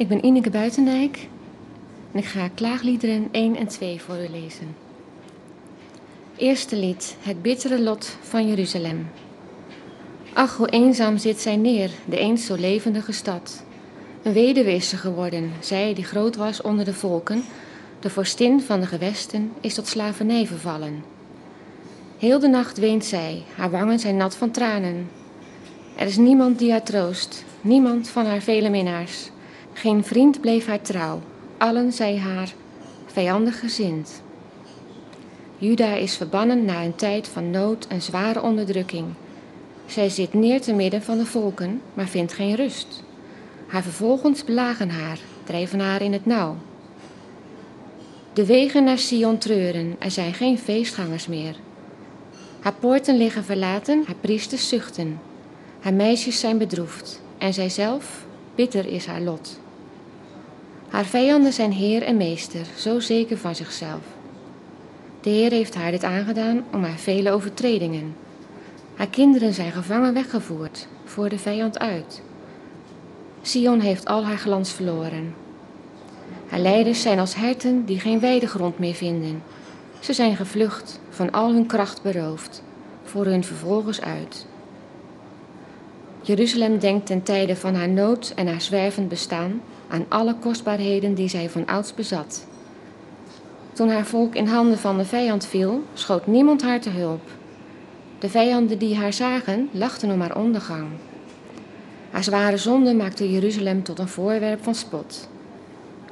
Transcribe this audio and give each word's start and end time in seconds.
Ik 0.00 0.08
ben 0.08 0.24
Ineke 0.24 0.50
Buitendijk 0.50 1.28
en 2.12 2.18
ik 2.18 2.24
ga 2.24 2.48
klaagliederen 2.48 3.28
1 3.30 3.56
en 3.56 3.66
2 3.66 4.00
voor 4.00 4.16
u 4.16 4.28
lezen. 4.28 4.76
Eerste 6.36 6.76
lied, 6.76 7.16
het 7.20 7.42
bittere 7.42 7.80
lot 7.80 8.16
van 8.20 8.48
Jeruzalem. 8.48 9.10
Ach, 10.32 10.56
hoe 10.56 10.68
eenzaam 10.68 11.18
zit 11.18 11.40
zij 11.40 11.56
neer, 11.56 11.90
de 12.04 12.18
eens 12.18 12.46
zo 12.46 12.54
levendige 12.54 13.12
stad. 13.12 13.64
Een 14.22 14.32
weduwe 14.32 14.74
is 14.74 14.88
ze 14.88 14.96
geworden, 14.96 15.52
zij 15.58 15.94
die 15.94 16.04
groot 16.04 16.36
was 16.36 16.62
onder 16.62 16.84
de 16.84 16.94
volken. 16.94 17.42
De 18.00 18.10
vorstin 18.10 18.60
van 18.60 18.80
de 18.80 18.86
gewesten 18.86 19.52
is 19.60 19.74
tot 19.74 19.86
slavernij 19.86 20.46
vervallen. 20.46 21.04
Heel 22.18 22.38
de 22.38 22.48
nacht 22.48 22.78
weent 22.78 23.04
zij, 23.04 23.42
haar 23.54 23.70
wangen 23.70 23.98
zijn 23.98 24.16
nat 24.16 24.36
van 24.36 24.50
tranen. 24.50 25.08
Er 25.96 26.06
is 26.06 26.16
niemand 26.16 26.58
die 26.58 26.70
haar 26.70 26.82
troost, 26.84 27.44
niemand 27.60 28.08
van 28.08 28.26
haar 28.26 28.40
vele 28.40 28.68
minnaars. 28.68 29.30
Geen 29.72 30.04
vriend 30.04 30.40
bleef 30.40 30.66
haar 30.66 30.80
trouw, 30.80 31.20
allen 31.58 31.92
zij 31.92 32.18
haar 32.18 32.52
vijandig 33.06 33.60
gezind. 33.60 34.22
Juda 35.58 35.94
is 35.94 36.16
verbannen 36.16 36.64
na 36.64 36.84
een 36.84 36.94
tijd 36.94 37.28
van 37.28 37.50
nood 37.50 37.86
en 37.86 38.02
zware 38.02 38.42
onderdrukking. 38.42 39.06
Zij 39.86 40.08
zit 40.08 40.34
neer 40.34 40.60
te 40.60 40.72
midden 40.72 41.02
van 41.02 41.18
de 41.18 41.26
volken, 41.26 41.82
maar 41.94 42.08
vindt 42.08 42.32
geen 42.32 42.54
rust. 42.54 43.02
Haar 43.66 43.82
vervolgens 43.82 44.44
belagen 44.44 44.90
haar, 44.90 45.18
drijven 45.44 45.80
haar 45.80 46.02
in 46.02 46.12
het 46.12 46.26
nauw. 46.26 46.56
De 48.32 48.46
wegen 48.46 48.84
naar 48.84 48.98
Sion 48.98 49.38
treuren, 49.38 49.96
er 49.98 50.10
zijn 50.10 50.34
geen 50.34 50.58
feestgangers 50.58 51.26
meer. 51.26 51.56
Haar 52.60 52.74
poorten 52.74 53.16
liggen 53.16 53.44
verlaten, 53.44 54.02
haar 54.06 54.16
priesters 54.20 54.68
zuchten. 54.68 55.20
Haar 55.80 55.94
meisjes 55.94 56.40
zijn 56.40 56.58
bedroefd 56.58 57.22
en 57.38 57.54
zijzelf, 57.54 58.24
bitter 58.54 58.86
is 58.86 59.06
haar 59.06 59.20
lot. 59.20 59.60
Haar 60.88 61.04
vijanden 61.04 61.52
zijn 61.52 61.72
heer 61.72 62.02
en 62.02 62.16
meester, 62.16 62.66
zo 62.76 63.00
zeker 63.00 63.38
van 63.38 63.54
zichzelf. 63.54 64.00
De 65.20 65.30
Heer 65.30 65.50
heeft 65.50 65.74
haar 65.74 65.90
dit 65.90 66.04
aangedaan 66.04 66.64
om 66.72 66.82
haar 66.82 66.98
vele 66.98 67.30
overtredingen. 67.30 68.14
Haar 68.94 69.08
kinderen 69.08 69.54
zijn 69.54 69.72
gevangen 69.72 70.14
weggevoerd, 70.14 70.86
voor 71.04 71.28
de 71.28 71.38
vijand 71.38 71.78
uit. 71.78 72.22
Sion 73.42 73.80
heeft 73.80 74.06
al 74.06 74.24
haar 74.24 74.38
glans 74.38 74.72
verloren. 74.72 75.34
Haar 76.48 76.60
leiders 76.60 77.02
zijn 77.02 77.18
als 77.18 77.34
herten 77.34 77.84
die 77.84 78.00
geen 78.00 78.20
weidegrond 78.20 78.78
meer 78.78 78.94
vinden. 78.94 79.42
Ze 80.00 80.12
zijn 80.12 80.36
gevlucht, 80.36 81.00
van 81.10 81.30
al 81.30 81.52
hun 81.52 81.66
kracht 81.66 82.02
beroofd, 82.02 82.62
voor 83.04 83.24
hun 83.24 83.44
vervolgers 83.44 84.00
uit. 84.00 84.46
Jeruzalem 86.30 86.78
denkt 86.78 87.06
ten 87.06 87.22
tijde 87.22 87.56
van 87.56 87.74
haar 87.74 87.88
nood 87.88 88.32
en 88.36 88.46
haar 88.46 88.60
zwervend 88.60 89.08
bestaan 89.08 89.62
aan 89.88 90.06
alle 90.08 90.34
kostbaarheden 90.34 91.14
die 91.14 91.28
zij 91.28 91.50
van 91.50 91.66
ouds 91.66 91.94
bezat. 91.94 92.46
Toen 93.72 93.88
haar 93.88 94.06
volk 94.06 94.34
in 94.34 94.46
handen 94.46 94.78
van 94.78 94.98
de 94.98 95.04
vijand 95.04 95.46
viel, 95.46 95.82
schoot 95.94 96.26
niemand 96.26 96.62
haar 96.62 96.80
te 96.80 96.90
hulp. 96.90 97.20
De 98.18 98.28
vijanden 98.28 98.78
die 98.78 98.96
haar 98.96 99.12
zagen, 99.12 99.68
lachten 99.72 100.10
om 100.10 100.20
haar 100.20 100.36
ondergang. 100.36 100.88
Haar 102.10 102.24
zware 102.24 102.56
zonde 102.56 102.94
maakte 102.94 103.30
Jeruzalem 103.30 103.82
tot 103.82 103.98
een 103.98 104.08
voorwerp 104.08 104.62
van 104.62 104.74
spot. 104.74 105.28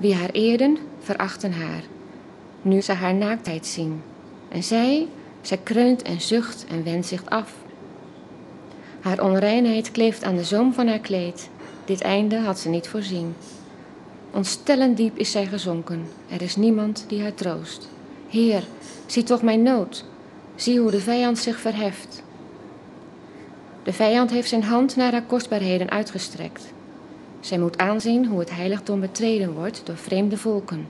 Wie 0.01 0.15
haar 0.15 0.31
eerden, 0.31 0.79
verachten 0.99 1.53
haar. 1.53 1.83
Nu 2.63 2.81
ze 2.81 2.93
haar 2.93 3.15
naaktheid 3.15 3.67
zien. 3.67 4.03
En 4.49 4.63
zij, 4.63 5.09
zij 5.41 5.59
kreunt 5.63 6.03
en 6.03 6.21
zucht 6.21 6.65
en 6.69 6.85
wendt 6.85 7.07
zich 7.07 7.25
af. 7.25 7.67
Haar 9.01 9.23
onreinheid 9.23 9.91
kleeft 9.91 10.25
aan 10.25 10.37
de 10.37 10.45
zoom 10.45 10.73
van 10.73 10.87
haar 10.87 10.99
kleed. 10.99 11.49
Dit 11.85 12.01
einde 12.01 12.39
had 12.39 12.59
ze 12.59 12.69
niet 12.69 12.89
voorzien. 12.89 13.35
Ontstellend 14.31 14.97
diep 14.97 15.19
is 15.19 15.31
zij 15.31 15.47
gezonken. 15.47 16.07
Er 16.29 16.43
is 16.43 16.57
niemand 16.57 17.05
die 17.09 17.23
haar 17.23 17.35
troost. 17.35 17.89
Heer, 18.29 18.63
zie 19.07 19.23
toch 19.23 19.43
mijn 19.43 19.63
nood. 19.63 20.05
Zie 20.55 20.81
hoe 20.81 20.91
de 20.91 21.01
vijand 21.01 21.39
zich 21.39 21.59
verheft. 21.59 22.23
De 23.83 23.93
vijand 23.93 24.31
heeft 24.31 24.49
zijn 24.49 24.63
hand 24.63 24.97
naar 24.97 25.13
haar 25.13 25.23
kostbaarheden 25.23 25.91
uitgestrekt. 25.91 26.73
Zij 27.41 27.59
moet 27.59 27.79
aanzien 27.79 28.27
hoe 28.27 28.39
het 28.39 28.51
heiligdom 28.51 29.01
betreden 29.01 29.53
wordt 29.53 29.81
door 29.85 29.97
vreemde 29.97 30.37
volken, 30.37 30.89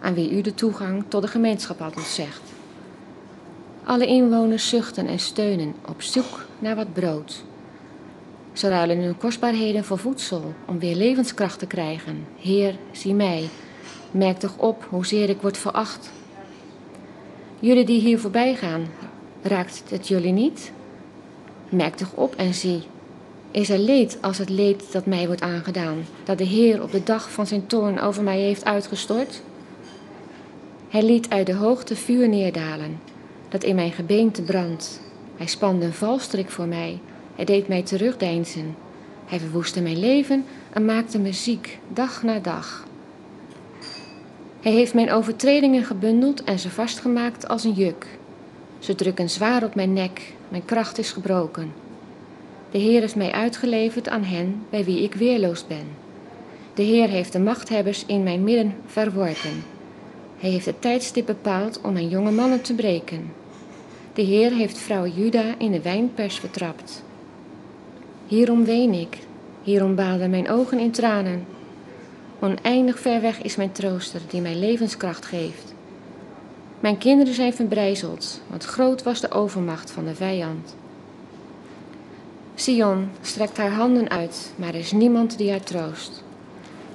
aan 0.00 0.14
wie 0.14 0.30
u 0.30 0.40
de 0.40 0.54
toegang 0.54 1.04
tot 1.08 1.22
de 1.22 1.28
gemeenschap 1.28 1.78
had 1.78 1.96
ontzegd. 1.96 2.51
Alle 3.84 4.06
inwoners 4.06 4.68
zuchten 4.68 5.06
en 5.06 5.18
steunen 5.18 5.74
op 5.88 6.02
zoek 6.02 6.44
naar 6.58 6.76
wat 6.76 6.92
brood. 6.92 7.44
Ze 8.52 8.68
ruilen 8.68 8.98
hun 8.98 9.16
kostbaarheden 9.16 9.84
voor 9.84 9.98
voedsel 9.98 10.54
om 10.66 10.78
weer 10.78 10.94
levenskracht 10.94 11.58
te 11.58 11.66
krijgen. 11.66 12.26
Heer, 12.38 12.76
zie 12.92 13.14
mij. 13.14 13.48
Merk 14.10 14.38
toch 14.38 14.58
op 14.58 14.86
hoezeer 14.88 15.28
ik 15.28 15.40
word 15.40 15.58
veracht. 15.58 16.10
Jullie 17.60 17.84
die 17.84 18.00
hier 18.00 18.18
voorbij 18.18 18.54
gaan, 18.54 18.86
raakt 19.42 19.82
het 19.88 20.08
jullie 20.08 20.32
niet? 20.32 20.72
Merk 21.68 21.94
toch 21.94 22.12
op 22.14 22.34
en 22.34 22.54
zie. 22.54 22.82
Is 23.50 23.70
er 23.70 23.78
leed 23.78 24.18
als 24.20 24.38
het 24.38 24.48
leed 24.48 24.92
dat 24.92 25.06
mij 25.06 25.26
wordt 25.26 25.42
aangedaan, 25.42 26.04
dat 26.24 26.38
de 26.38 26.44
Heer 26.44 26.82
op 26.82 26.92
de 26.92 27.02
dag 27.02 27.30
van 27.30 27.46
zijn 27.46 27.66
toorn 27.66 28.00
over 28.00 28.22
mij 28.22 28.38
heeft 28.38 28.64
uitgestort? 28.64 29.42
Hij 30.88 31.02
liet 31.02 31.30
uit 31.30 31.46
de 31.46 31.54
hoogte 31.54 31.96
vuur 31.96 32.28
neerdalen, 32.28 33.00
dat 33.52 33.64
in 33.64 33.74
mijn 33.74 33.92
gebeente 33.92 34.42
brandt. 34.42 35.00
Hij 35.36 35.46
spande 35.46 35.86
een 35.86 35.92
valstrik 35.92 36.50
voor 36.50 36.66
mij, 36.66 36.98
hij 37.36 37.44
deed 37.44 37.68
mij 37.68 37.82
terugdeinzen. 37.82 38.74
Hij 39.26 39.40
verwoestte 39.40 39.80
mijn 39.80 39.98
leven 39.98 40.44
en 40.72 40.84
maakte 40.84 41.18
me 41.18 41.32
ziek, 41.32 41.78
dag 41.88 42.22
na 42.22 42.38
dag. 42.38 42.86
Hij 44.60 44.72
heeft 44.72 44.94
mijn 44.94 45.12
overtredingen 45.12 45.84
gebundeld 45.84 46.44
en 46.44 46.58
ze 46.58 46.70
vastgemaakt 46.70 47.48
als 47.48 47.64
een 47.64 47.72
juk. 47.72 48.06
Ze 48.78 48.94
drukken 48.94 49.30
zwaar 49.30 49.64
op 49.64 49.74
mijn 49.74 49.92
nek, 49.92 50.34
mijn 50.48 50.64
kracht 50.64 50.98
is 50.98 51.10
gebroken. 51.10 51.72
De 52.70 52.78
Heer 52.78 53.02
is 53.02 53.14
mij 53.14 53.32
uitgeleverd 53.32 54.08
aan 54.08 54.24
hen 54.24 54.64
bij 54.70 54.84
wie 54.84 55.02
ik 55.02 55.14
weerloos 55.14 55.66
ben. 55.66 55.86
De 56.74 56.82
Heer 56.82 57.08
heeft 57.08 57.32
de 57.32 57.40
machthebbers 57.40 58.06
in 58.06 58.22
mijn 58.22 58.44
midden 58.44 58.74
verworpen. 58.86 59.64
Hij 60.38 60.50
heeft 60.50 60.66
het 60.66 60.80
tijdstip 60.80 61.26
bepaald 61.26 61.80
om 61.80 61.92
mijn 61.92 62.08
jonge 62.08 62.30
mannen 62.30 62.62
te 62.62 62.74
breken. 62.74 63.41
De 64.14 64.22
Heer 64.22 64.52
heeft 64.52 64.78
vrouw 64.78 65.06
Juda 65.06 65.54
in 65.58 65.72
de 65.72 65.82
wijnpers 65.82 66.38
vertrapt. 66.38 67.02
Hierom 68.26 68.64
ween 68.64 68.92
ik, 68.92 69.18
hierom 69.62 69.94
baden 69.94 70.30
mijn 70.30 70.50
ogen 70.50 70.78
in 70.78 70.90
tranen. 70.90 71.46
Oneindig 72.40 72.98
ver 72.98 73.20
weg 73.20 73.42
is 73.42 73.56
mijn 73.56 73.72
trooster 73.72 74.20
die 74.28 74.40
mij 74.40 74.54
levenskracht 74.54 75.24
geeft. 75.24 75.74
Mijn 76.80 76.98
kinderen 76.98 77.34
zijn 77.34 77.54
verbrijzeld, 77.54 78.40
want 78.46 78.64
groot 78.64 79.02
was 79.02 79.20
de 79.20 79.30
overmacht 79.30 79.90
van 79.90 80.04
de 80.04 80.14
vijand. 80.14 80.76
Sion 82.54 83.08
strekt 83.20 83.56
haar 83.56 83.72
handen 83.72 84.10
uit, 84.10 84.52
maar 84.56 84.68
er 84.68 84.74
is 84.74 84.92
niemand 84.92 85.38
die 85.38 85.50
haar 85.50 85.62
troost. 85.62 86.24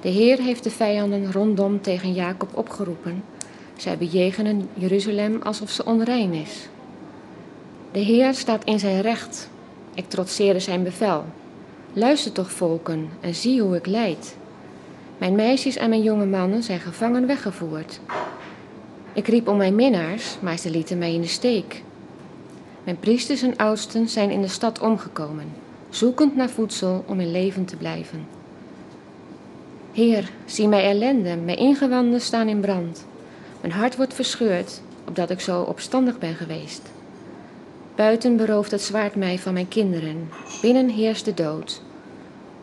De 0.00 0.08
Heer 0.08 0.38
heeft 0.38 0.64
de 0.64 0.70
vijanden 0.70 1.32
rondom 1.32 1.80
tegen 1.80 2.12
Jacob 2.12 2.56
opgeroepen. 2.56 3.24
Zij 3.76 3.98
bejegenen 3.98 4.68
Jeruzalem 4.74 5.42
alsof 5.42 5.70
ze 5.70 5.84
onrein 5.84 6.32
is. 6.32 6.68
De 7.92 7.98
Heer 7.98 8.34
staat 8.34 8.64
in 8.64 8.78
zijn 8.78 9.00
recht. 9.00 9.48
Ik 9.94 10.08
trotseerde 10.08 10.60
zijn 10.60 10.82
bevel. 10.82 11.24
Luister 11.92 12.32
toch, 12.32 12.52
volken, 12.52 13.08
en 13.20 13.34
zie 13.34 13.62
hoe 13.62 13.76
ik 13.76 13.86
lijd. 13.86 14.36
Mijn 15.18 15.34
meisjes 15.34 15.76
en 15.76 15.88
mijn 15.88 16.02
jonge 16.02 16.26
mannen 16.26 16.62
zijn 16.62 16.80
gevangen 16.80 17.26
weggevoerd. 17.26 18.00
Ik 19.12 19.28
riep 19.28 19.48
om 19.48 19.56
mijn 19.56 19.74
minnaars, 19.74 20.36
maar 20.40 20.58
ze 20.58 20.70
lieten 20.70 20.98
mij 20.98 21.14
in 21.14 21.20
de 21.20 21.26
steek. 21.26 21.82
Mijn 22.84 22.98
priesters 22.98 23.42
en 23.42 23.56
oudsten 23.56 24.08
zijn 24.08 24.30
in 24.30 24.40
de 24.40 24.48
stad 24.48 24.80
omgekomen, 24.80 25.52
zoekend 25.90 26.36
naar 26.36 26.50
voedsel 26.50 27.04
om 27.06 27.20
in 27.20 27.30
leven 27.30 27.64
te 27.64 27.76
blijven. 27.76 28.26
Heer, 29.92 30.30
zie 30.46 30.68
mij 30.68 30.84
ellende, 30.84 31.36
mijn 31.36 31.58
ingewanden 31.58 32.20
staan 32.20 32.48
in 32.48 32.60
brand. 32.60 33.06
Mijn 33.60 33.72
hart 33.72 33.96
wordt 33.96 34.14
verscheurd, 34.14 34.80
opdat 35.08 35.30
ik 35.30 35.40
zo 35.40 35.62
opstandig 35.62 36.18
ben 36.18 36.34
geweest. 36.34 36.82
Buiten 37.98 38.36
berooft 38.36 38.70
het 38.70 38.82
zwaard 38.82 39.14
mij 39.14 39.38
van 39.38 39.52
mijn 39.52 39.68
kinderen, 39.68 40.28
binnen 40.62 40.88
heerst 40.88 41.24
de 41.24 41.34
dood. 41.34 41.82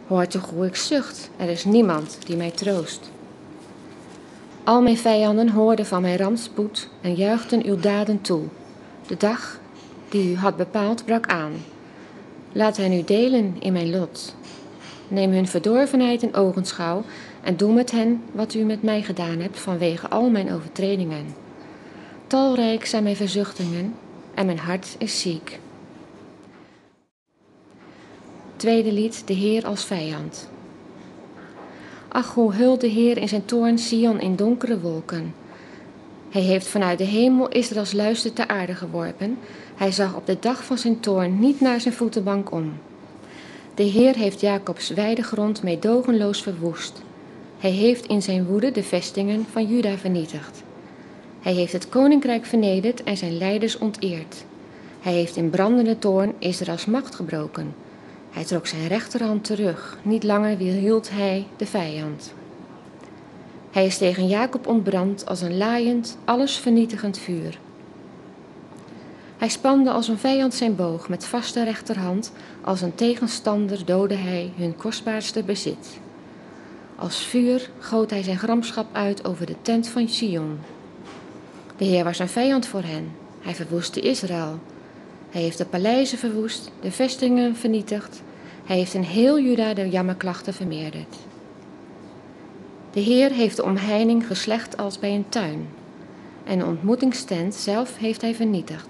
Hoor 0.08 0.28
toch 0.28 0.50
hoe 0.50 0.66
ik 0.66 0.76
zucht, 0.76 1.30
er 1.38 1.50
is 1.50 1.66
niemand 1.66 2.18
die 2.26 2.36
mij 2.36 2.52
troost. 2.52 3.12
Al 4.64 4.82
mijn 4.82 4.98
vijanden 4.98 5.50
hoorden 5.50 5.86
van 5.86 6.02
mijn 6.02 6.18
rampspoed 6.18 6.90
en 7.02 7.16
juichten 7.16 7.66
uw 7.66 7.80
daden 7.80 8.22
toe. 8.22 8.44
De 9.08 9.18
dag 9.18 9.60
die 10.10 10.32
u 10.32 10.36
had 10.36 10.56
bepaald 10.56 11.06
brak 11.06 11.28
aan. 11.28 11.54
Laat 12.52 12.78
hen 12.78 12.94
u 12.94 13.04
delen 13.04 13.56
in 13.60 13.74
mijn 13.74 13.90
lot. 13.90 14.36
Neem 15.08 15.32
hun 15.32 15.48
verdorvenheid 15.48 16.24
in 16.24 16.36
ogenschouw 16.36 17.04
en 17.44 17.58
doe 17.58 17.74
met 17.74 17.92
hen 17.92 18.24
wat 18.32 18.54
u 18.54 18.60
met 18.60 18.84
mij 18.84 19.02
gedaan 19.02 19.40
hebt 19.40 19.60
vanwege 19.60 20.10
al 20.10 20.30
mijn 20.30 20.54
overtredingen. 20.54 21.36
Talrijk 22.28 22.86
zijn 22.86 23.04
mijn 23.04 23.16
verzuchtingen 23.16 23.94
en 24.36 24.46
mijn 24.46 24.60
hart 24.60 24.96
is 24.98 25.22
ziek. 25.22 25.60
Tweede 28.56 28.92
lied, 28.92 29.28
de 29.28 29.34
Heer 29.34 29.66
als 29.66 29.86
vijand. 29.86 30.50
Ach, 32.08 32.34
hoe 32.34 32.54
hult 32.54 32.82
de 32.82 32.88
Heer 32.88 33.18
in 33.18 33.28
zijn 33.28 33.46
toorn 33.46 33.78
Sion 33.78 34.20
in 34.20 34.36
donkere 34.36 34.80
wolken. 34.80 35.34
Hij 36.30 36.42
heeft 36.42 36.68
vanuit 36.68 36.98
de 36.98 37.04
hemel 37.04 37.50
Israëls 37.50 37.94
luister 37.94 38.34
ter 38.34 38.48
aarde 38.48 38.76
geworpen. 38.76 39.38
Hij 39.76 39.92
zag 39.92 40.16
op 40.16 40.26
de 40.26 40.38
dag 40.40 40.66
van 40.66 40.78
zijn 40.78 41.00
toorn 41.00 41.40
niet 41.40 41.60
naar 41.60 41.82
zijn 41.82 41.94
voetenbank 41.94 42.52
om. 42.52 42.74
De 43.76 43.84
Heer 43.84 44.16
heeft 44.16 44.42
Jacobs 44.42 44.90
weidegrond 44.90 45.64
meedogenloos 45.64 46.42
verwoest. 46.42 47.02
Hij 47.60 47.72
heeft 47.72 48.06
in 48.06 48.22
zijn 48.22 48.46
woede 48.46 48.72
de 48.72 48.84
vestingen 48.84 49.46
van 49.52 49.68
Juda 49.68 49.98
vernietigd. 49.98 50.65
Hij 51.46 51.54
heeft 51.54 51.74
het 51.74 51.90
koninkrijk 51.90 52.46
vernederd 52.46 53.04
en 53.04 53.18
zijn 53.18 53.38
leiders 53.38 53.78
onteerd. 53.78 54.46
Hij 55.00 55.14
heeft 55.14 55.36
in 55.36 55.50
brandende 55.50 56.00
toorn 56.00 56.34
Israëls 56.40 56.86
macht 56.86 57.16
gebroken. 57.16 57.76
Hij 58.32 58.44
trok 58.44 58.68
zijn 58.68 58.88
rechterhand 58.88 59.44
terug. 59.44 59.98
Niet 60.02 60.24
langer 60.24 60.58
hield 60.58 61.10
hij 61.10 61.48
de 61.58 61.66
vijand. 61.66 62.34
Hij 63.72 63.86
is 63.86 63.98
tegen 63.98 64.28
Jacob 64.28 64.68
ontbrand 64.68 65.26
als 65.26 65.42
een 65.42 65.58
laaiend, 65.58 66.18
alles 66.24 66.58
vernietigend 66.58 67.18
vuur. 67.18 67.60
Hij 69.38 69.50
spande 69.50 69.92
als 69.92 70.08
een 70.08 70.18
vijand 70.18 70.54
zijn 70.54 70.76
boog 70.76 71.10
met 71.10 71.26
vaste 71.26 71.64
rechterhand, 71.64 72.32
als 72.62 72.82
een 72.82 72.96
tegenstander 72.96 73.86
doodde 73.86 74.16
hij 74.16 74.52
hun 74.56 74.76
kostbaarste 74.76 75.44
bezit. 75.44 76.00
Als 76.96 77.26
vuur 77.26 77.70
goot 77.80 78.10
hij 78.10 78.24
zijn 78.24 78.38
gramschap 78.38 78.88
uit 78.92 79.26
over 79.26 79.46
de 79.46 79.56
tent 79.62 79.88
van 79.88 80.08
Sion. 80.08 80.60
De 81.78 81.86
Heer 81.86 82.04
was 82.04 82.20
een 82.20 82.30
vijand 82.30 82.68
voor 82.68 82.84
hen. 82.84 83.12
Hij 83.42 83.56
verwoestte 83.56 84.00
Israël. 84.00 84.60
Hij 85.30 85.42
heeft 85.42 85.58
de 85.58 85.66
paleizen 85.66 86.18
verwoest, 86.18 86.72
de 86.82 86.92
vestingen 86.92 87.56
vernietigd. 87.56 88.22
Hij 88.66 88.78
heeft 88.78 88.94
in 88.94 89.02
heel 89.02 89.40
Juda 89.40 89.74
de 89.74 89.90
jammerklachten 89.90 90.54
vermeerderd. 90.54 91.16
De 92.92 93.00
Heer 93.00 93.32
heeft 93.32 93.56
de 93.56 93.64
omheining 93.64 94.28
geslecht 94.28 94.78
als 94.78 95.00
bij 95.00 95.16
een 95.16 95.30
tuin. 95.30 95.68
En 96.44 96.60
de 96.60 96.66
ontmoetingstent 96.66 97.56
zelf 97.56 97.98
heeft 97.98 98.22
hij 98.22 98.36
vernietigd. 98.36 98.88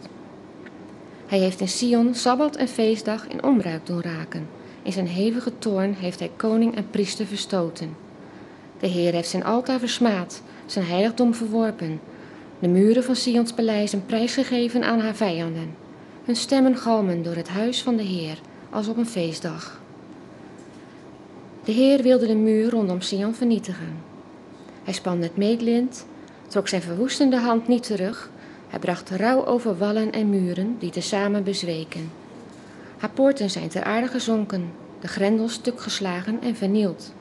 Hij 1.26 1.40
heeft 1.40 1.60
in 1.60 1.68
Sion 1.68 2.16
sabbat 2.16 2.56
en 2.56 2.68
feestdag 2.68 3.28
in 3.28 3.44
onbruik 3.44 3.86
doen 3.86 4.02
raken. 4.02 4.48
In 4.84 4.92
zijn 4.92 5.08
hevige 5.08 5.52
toorn 5.60 5.94
heeft 5.94 6.20
hij 6.20 6.32
koning 6.36 6.76
en 6.76 6.90
priester 6.90 7.26
verstoten. 7.26 7.96
De 8.80 8.88
Heer 8.88 9.14
heeft 9.14 9.30
zijn 9.30 9.44
altaar 9.44 9.80
versmaad, 9.80 10.42
zijn 10.66 10.86
heiligdom 10.86 11.34
verworpen. 11.34 12.00
De 12.60 12.68
muren 12.68 13.04
van 13.04 13.16
Sions 13.16 13.52
paleis 13.52 13.94
een 13.94 14.06
prijs 14.06 14.34
gegeven 14.34 14.84
aan 14.84 15.00
haar 15.00 15.16
vijanden. 15.16 15.76
Hun 16.26 16.36
stemmen 16.36 16.78
galmen 16.78 17.24
door 17.24 17.36
het 17.36 17.50
huis 17.50 17.84
van 17.84 17.96
de 17.96 18.04
Heer, 18.04 18.40
als 18.70 18.88
op 18.88 18.98
een 18.98 19.08
feestdag. 19.08 19.82
De 21.64 21.72
Heer 21.72 22.02
wilde 22.02 22.28
de 22.28 22.36
muur 22.36 22.70
rondom 22.70 23.02
Sion 23.02 23.36
vernietigen. 23.36 23.98
Hij 24.84 24.94
spande 24.94 25.26
het 25.26 25.38
meetlint, 25.38 26.06
trok 26.48 26.68
zijn 26.68 26.82
verwoestende 26.82 27.38
hand 27.38 27.68
niet 27.68 27.84
terug. 27.84 28.30
Hij 28.68 28.80
bracht 28.80 29.10
rouw 29.10 29.46
over 29.46 29.78
wallen 29.78 30.12
en 30.12 30.30
muren 30.30 30.76
die 30.80 30.92
tezamen 30.92 31.44
bezweken. 31.44 32.12
Haar 32.98 33.10
poorten 33.10 33.50
zijn 33.50 33.70
ter 33.70 33.84
aarde 33.84 34.08
gezonken, 34.08 34.72
de 35.00 35.08
grendels 35.08 35.54
stuk 35.54 35.82
geslagen 35.82 36.42
en 36.42 36.56
vernield. 36.56 37.14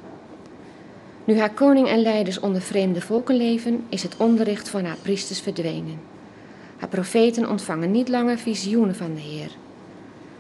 Nu 1.25 1.39
haar 1.39 1.51
koning 1.51 1.89
en 1.89 2.03
leiders 2.03 2.41
onder 2.41 2.61
vreemde 2.61 3.01
volken 3.01 3.37
leven, 3.37 3.85
is 3.89 4.03
het 4.03 4.17
onderricht 4.17 4.69
van 4.69 4.85
haar 4.85 4.97
priesters 5.03 5.41
verdwenen. 5.41 6.01
Haar 6.79 6.89
profeten 6.89 7.49
ontvangen 7.51 7.91
niet 7.91 8.09
langer 8.09 8.39
visioenen 8.39 8.95
van 8.95 9.15
de 9.15 9.21
Heer. 9.21 9.51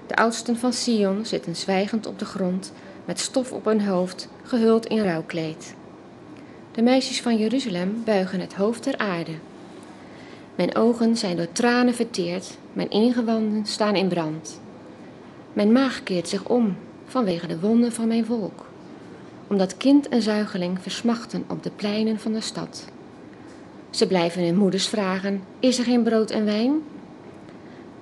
De 0.06 0.16
oudsten 0.16 0.56
van 0.56 0.72
Sion 0.72 1.25
zitten 1.25 1.56
zwijgend 1.56 2.06
op 2.06 2.19
de 2.19 2.25
grond, 2.25 2.72
met 3.04 3.20
stof 3.20 3.52
op 3.52 3.64
hun 3.64 3.86
hoofd, 3.86 4.28
gehuld 4.42 4.86
in 4.86 5.02
rouwkleed. 5.02 5.75
De 6.72 6.82
meisjes 6.82 7.20
van 7.20 7.36
Jeruzalem 7.36 8.02
buigen 8.04 8.40
het 8.40 8.54
hoofd 8.54 8.82
ter 8.82 8.98
aarde. 8.98 9.32
Mijn 10.54 10.76
ogen 10.76 11.16
zijn 11.16 11.36
door 11.36 11.52
tranen 11.52 11.94
verteerd, 11.94 12.58
mijn 12.72 12.90
ingewanden 12.90 13.66
staan 13.66 13.96
in 13.96 14.08
brand. 14.08 14.60
Mijn 15.52 15.72
maag 15.72 16.02
keert 16.02 16.28
zich 16.28 16.44
om 16.44 16.76
vanwege 17.06 17.46
de 17.46 17.60
wonden 17.60 17.92
van 17.92 18.08
mijn 18.08 18.25
volk, 18.25 18.66
omdat 19.46 19.76
kind 19.76 20.08
en 20.08 20.23
zuigeling 20.23 20.79
versmachten 20.81 21.44
op 21.49 21.62
de 21.62 21.70
pleinen 21.76 22.19
van 22.19 22.32
de 22.32 22.41
stad. 22.41 22.85
Ze 23.91 24.06
blijven 24.06 24.44
hun 24.44 24.56
moeders 24.56 24.88
vragen: 24.88 25.43
Is 25.61 25.79
er 25.79 25.85
geen 25.85 26.02
brood 26.02 26.31
en 26.31 26.44
wijn? 26.44 26.82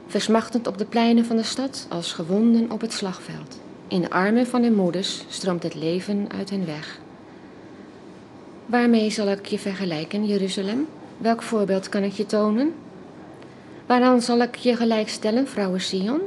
Versmachtend 0.06 0.66
op 0.66 0.78
de 0.78 0.84
pleinen 0.84 1.24
van 1.24 1.36
de 1.36 1.42
stad 1.42 1.86
als 1.88 2.12
gewonden 2.12 2.70
op 2.70 2.80
het 2.80 2.92
slagveld. 2.92 3.60
In 3.88 4.00
de 4.00 4.10
armen 4.10 4.46
van 4.46 4.62
hun 4.62 4.74
moeders 4.74 5.24
stroomt 5.28 5.62
het 5.62 5.74
leven 5.74 6.28
uit 6.36 6.50
hen 6.50 6.66
weg. 6.66 7.00
Waarmee 8.66 9.10
zal 9.10 9.28
ik 9.28 9.46
je 9.46 9.58
vergelijken, 9.58 10.26
Jeruzalem? 10.26 10.86
Welk 11.18 11.42
voorbeeld 11.42 11.88
kan 11.88 12.02
ik 12.02 12.12
je 12.12 12.26
tonen? 12.26 12.74
Waaraan 13.86 14.22
zal 14.22 14.38
ik 14.38 14.56
je 14.56 14.76
gelijk 14.76 15.08
stellen, 15.08 15.48
vrouwen 15.48 15.80
Sion? 15.80 16.20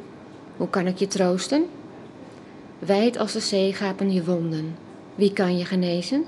Hoe 0.58 0.70
kan 0.70 0.88
ik 0.88 0.98
je 0.98 1.08
troosten? 1.08 1.66
Wijd 2.80 3.18
als 3.18 3.32
de 3.32 3.40
zee 3.40 3.74
gapen 3.74 4.12
je 4.12 4.24
wonden. 4.24 4.76
Wie 5.16 5.34
kan 5.34 5.58
je 5.58 5.66
genezen? 5.66 6.26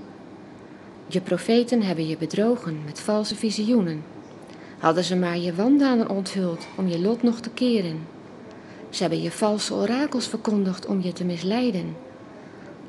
Je 1.07 1.21
profeten 1.21 1.81
hebben 1.81 2.07
je 2.07 2.17
bedrogen 2.17 2.77
met 2.85 2.99
valse 2.99 3.35
visioenen. 3.35 4.03
Hadden 4.77 5.03
ze 5.03 5.15
maar 5.15 5.37
je 5.37 5.53
wandaden 5.53 6.09
onthuld 6.09 6.67
om 6.75 6.87
je 6.87 6.99
lot 6.99 7.23
nog 7.23 7.39
te 7.39 7.49
keren. 7.49 8.07
Ze 8.89 9.01
hebben 9.01 9.21
je 9.21 9.31
valse 9.31 9.73
orakels 9.73 10.27
verkondigd 10.27 10.85
om 10.85 11.01
je 11.01 11.13
te 11.13 11.23
misleiden. 11.23 11.95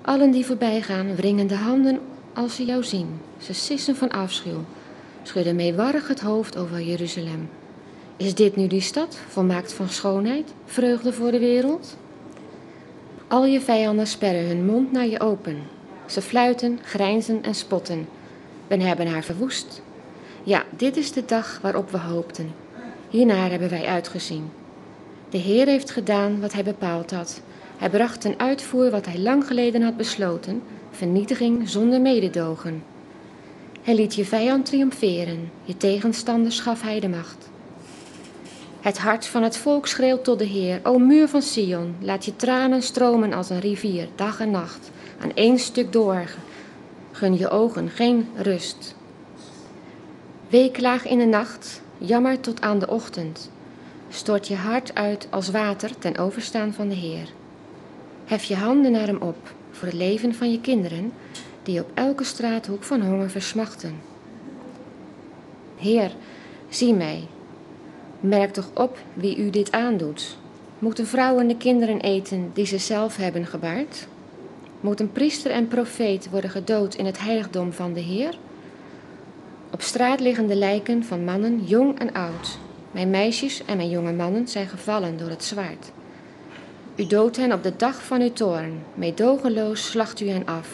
Allen 0.03 0.31
die 0.31 0.47
voorbijgaan 0.47 1.17
wringen 1.17 1.47
de 1.47 1.56
handen 1.56 2.00
als 2.35 2.55
ze 2.55 2.65
jou 2.65 2.85
zien. 2.85 3.21
Ze 3.39 3.53
sissen 3.53 3.97
van 3.97 4.11
afschuw, 4.11 4.65
schudden 5.23 5.56
meewarig 5.56 6.09
het 6.09 6.21
hoofd 6.21 6.56
over 6.56 6.81
Jeruzalem. 6.81 7.50
Is 8.17 8.35
dit 8.35 8.56
nu 8.56 8.67
die 8.67 8.81
stad, 8.81 9.19
volmaakt 9.29 9.73
van 9.73 9.89
schoonheid, 9.89 10.55
vreugde 10.65 11.12
voor 11.12 11.31
de 11.31 11.39
wereld? 11.39 11.97
Al 13.29 13.47
je 13.47 13.61
vijanden 13.61 14.06
sperren 14.06 14.47
hun 14.47 14.67
mond 14.67 14.93
naar 14.93 15.06
je 15.06 15.21
open. 15.21 15.77
Ze 16.08 16.22
fluiten, 16.22 16.78
grijnzen 16.82 17.43
en 17.43 17.55
spotten. 17.55 18.08
We 18.66 18.82
hebben 18.82 19.06
haar 19.06 19.25
verwoest. 19.25 19.82
Ja, 20.43 20.64
dit 20.76 20.96
is 20.96 21.12
de 21.12 21.25
dag 21.25 21.58
waarop 21.62 21.90
we 21.90 21.99
hoopten. 21.99 22.55
Hiernaar 23.08 23.50
hebben 23.50 23.69
wij 23.69 23.87
uitgezien. 23.87 24.50
De 25.31 25.38
Heer 25.38 25.66
heeft 25.66 25.90
gedaan 25.90 26.40
wat 26.40 26.52
hij 26.52 26.64
bepaald 26.64 27.10
had. 27.10 27.40
Hij 27.76 27.90
bracht 27.90 28.20
ten 28.20 28.38
uitvoer 28.38 28.90
wat 28.90 29.06
hij 29.06 29.19
lang 29.19 29.46
geleden 29.46 29.82
had 29.82 29.96
besloten: 29.96 30.62
vernietiging 30.90 31.69
zonder 31.69 32.00
mededogen. 32.00 32.82
Hij 33.83 33.94
liet 33.94 34.14
je 34.14 34.25
vijand 34.25 34.66
triomferen, 34.66 35.50
je 35.64 35.76
tegenstanders 35.76 36.61
gaf 36.61 36.83
hij 36.83 37.00
de 37.00 37.09
macht. 37.09 37.49
Het 38.80 38.99
hart 38.99 39.26
van 39.26 39.42
het 39.42 39.56
volk 39.56 39.87
schreeuwt 39.87 40.25
tot 40.25 40.38
de 40.38 40.44
Heer: 40.44 40.80
O 40.83 40.99
muur 40.99 41.28
van 41.28 41.42
Sion, 41.42 41.94
laat 42.00 42.25
je 42.25 42.37
tranen 42.37 42.83
stromen 42.83 43.33
als 43.33 43.50
een 43.50 43.61
rivier, 43.61 44.09
dag 44.14 44.40
en 44.40 44.50
nacht, 44.50 44.90
aan 45.20 45.34
één 45.34 45.58
stuk 45.58 45.92
door. 45.92 46.25
Gun 47.12 47.38
je 47.38 47.48
ogen 47.48 47.90
geen 47.90 48.28
rust. 48.34 48.96
Weeklaag 50.48 51.06
in 51.06 51.18
de 51.18 51.25
nacht, 51.25 51.80
jammer 51.98 52.40
tot 52.40 52.60
aan 52.60 52.78
de 52.78 52.88
ochtend. 52.88 53.50
Stort 54.08 54.48
je 54.48 54.54
hart 54.54 54.94
uit 54.94 55.26
als 55.30 55.50
water 55.50 55.98
ten 55.98 56.18
overstaan 56.18 56.72
van 56.72 56.88
de 56.88 56.94
Heer. 56.94 57.28
Hef 58.25 58.44
je 58.44 58.56
handen 58.56 58.92
naar 58.92 59.06
hem 59.06 59.20
op 59.20 59.54
voor 59.70 59.88
het 59.88 59.96
leven 59.96 60.34
van 60.34 60.50
je 60.50 60.60
kinderen, 60.60 61.12
die 61.62 61.80
op 61.80 61.90
elke 61.94 62.25
straathoek 62.25 62.82
van 62.82 63.00
honger 63.00 63.30
versmachten. 63.30 64.00
Heer, 65.76 66.12
zie 66.68 66.94
mij. 66.94 67.26
Merk 68.20 68.52
toch 68.52 68.70
op 68.75 68.98
wie 69.14 69.37
u 69.37 69.50
dit 69.50 69.72
aandoet. 69.72 70.37
Moeten 70.78 71.06
vrouwen 71.06 71.48
de 71.48 71.56
kinderen 71.56 72.00
eten 72.00 72.50
die 72.54 72.66
ze 72.66 72.78
zelf 72.78 73.16
hebben 73.16 73.46
gebaard? 73.46 74.06
Moet 74.80 75.00
een 75.00 75.12
priester 75.12 75.50
en 75.50 75.68
profeet 75.68 76.30
worden 76.30 76.50
gedood 76.50 76.94
in 76.94 77.06
het 77.06 77.20
heiligdom 77.20 77.73
van 77.73 77.92
de 77.92 78.00
Heer? 78.00 78.38
Op 79.70 79.82
straat 79.82 80.20
liggen 80.20 80.47
de 80.47 80.56
lijken 80.56 81.04
van 81.04 81.25
mannen, 81.25 81.64
jong 81.64 81.99
en 81.99 82.12
oud. 82.12 82.58
Mijn 82.90 83.11
meisjes 83.11 83.64
en 83.64 83.76
mijn 83.76 83.90
jonge 83.90 84.12
mannen 84.12 84.49
zijn 84.49 84.68
gevallen 84.68 85.16
door 85.16 85.28
het 85.28 85.44
zwaard. 85.44 85.92
U 86.97 87.06
doodt 87.06 87.37
hen 87.37 87.52
op 87.52 87.62
de 87.62 87.76
dag 87.76 88.04
van 88.04 88.20
uw 88.20 88.32
toorn, 88.32 88.82
meedogenloos 88.94 89.90
slacht 89.90 90.20
u 90.20 90.28
hen 90.28 90.47
af. 90.47 90.68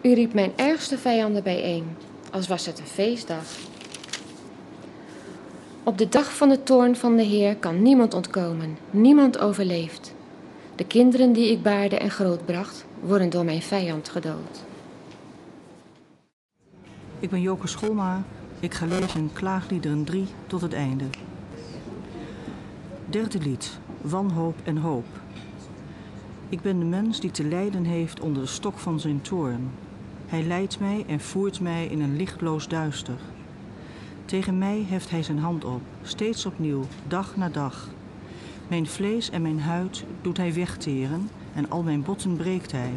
U 0.00 0.14
riep 0.14 0.32
mijn 0.32 0.52
ergste 0.56 0.98
vijanden 0.98 1.42
bijeen, 1.42 1.96
als 2.30 2.48
was 2.48 2.66
het 2.66 2.78
een 2.78 2.86
feestdag. 2.86 3.44
Op 5.82 5.98
de 5.98 6.08
dag 6.08 6.36
van 6.36 6.48
de 6.48 6.62
toorn 6.62 6.96
van 6.96 7.16
de 7.16 7.22
Heer 7.22 7.56
kan 7.56 7.82
niemand 7.82 8.14
ontkomen, 8.14 8.78
niemand 8.90 9.38
overleeft. 9.38 10.14
De 10.76 10.86
kinderen 10.86 11.32
die 11.32 11.50
ik 11.50 11.62
baarde 11.62 11.98
en 11.98 12.10
grootbracht, 12.10 12.86
worden 13.00 13.30
door 13.30 13.44
mijn 13.44 13.62
vijand 13.62 14.08
gedood. 14.08 14.64
Ik 17.18 17.30
ben 17.30 17.40
Joke 17.40 17.66
Scholma. 17.66 18.22
Ik 18.60 18.74
ga 18.74 18.86
lezen 18.86 19.32
Klaagliederen 19.32 20.04
3 20.04 20.26
tot 20.46 20.60
het 20.60 20.72
einde. 20.72 21.04
Derde 23.06 23.38
lied. 23.38 23.78
Wanhoop 24.00 24.54
en 24.64 24.76
hoop. 24.76 25.06
Ik 26.48 26.60
ben 26.60 26.78
de 26.78 26.84
mens 26.84 27.20
die 27.20 27.30
te 27.30 27.44
lijden 27.44 27.84
heeft 27.84 28.20
onder 28.20 28.42
de 28.42 28.48
stok 28.48 28.78
van 28.78 29.00
zijn 29.00 29.20
toorn. 29.20 29.70
Hij 30.26 30.42
leidt 30.42 30.80
mij 30.80 31.04
en 31.06 31.20
voert 31.20 31.60
mij 31.60 31.86
in 31.86 32.00
een 32.00 32.16
lichtloos 32.16 32.68
duister. 32.68 33.18
Tegen 34.24 34.58
mij 34.58 34.86
heft 34.88 35.10
hij 35.10 35.22
zijn 35.22 35.38
hand 35.38 35.64
op, 35.64 35.80
steeds 36.02 36.46
opnieuw, 36.46 36.84
dag 37.08 37.36
na 37.36 37.48
dag. 37.48 37.88
Mijn 38.68 38.86
vlees 38.86 39.30
en 39.30 39.42
mijn 39.42 39.60
huid 39.60 40.04
doet 40.20 40.36
hij 40.36 40.52
wegteren 40.52 41.28
en 41.54 41.70
al 41.70 41.82
mijn 41.82 42.02
botten 42.02 42.36
breekt 42.36 42.72
hij. 42.72 42.92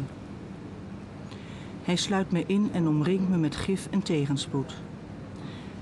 Hij 1.82 1.96
sluit 1.96 2.30
me 2.30 2.44
in 2.46 2.68
en 2.72 2.88
omringt 2.88 3.28
me 3.28 3.36
met 3.36 3.56
gif 3.56 3.88
en 3.90 4.02
tegenspoed. 4.02 4.74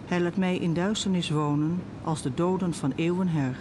Hij 0.07 0.21
laat 0.21 0.37
mij 0.37 0.57
in 0.57 0.75
duisternis 0.75 1.31
wonen 1.31 1.83
als 2.05 2.23
de 2.23 2.35
doden 2.35 2.75
van 2.75 2.93
eeuwen 2.97 3.29
her. 3.29 3.57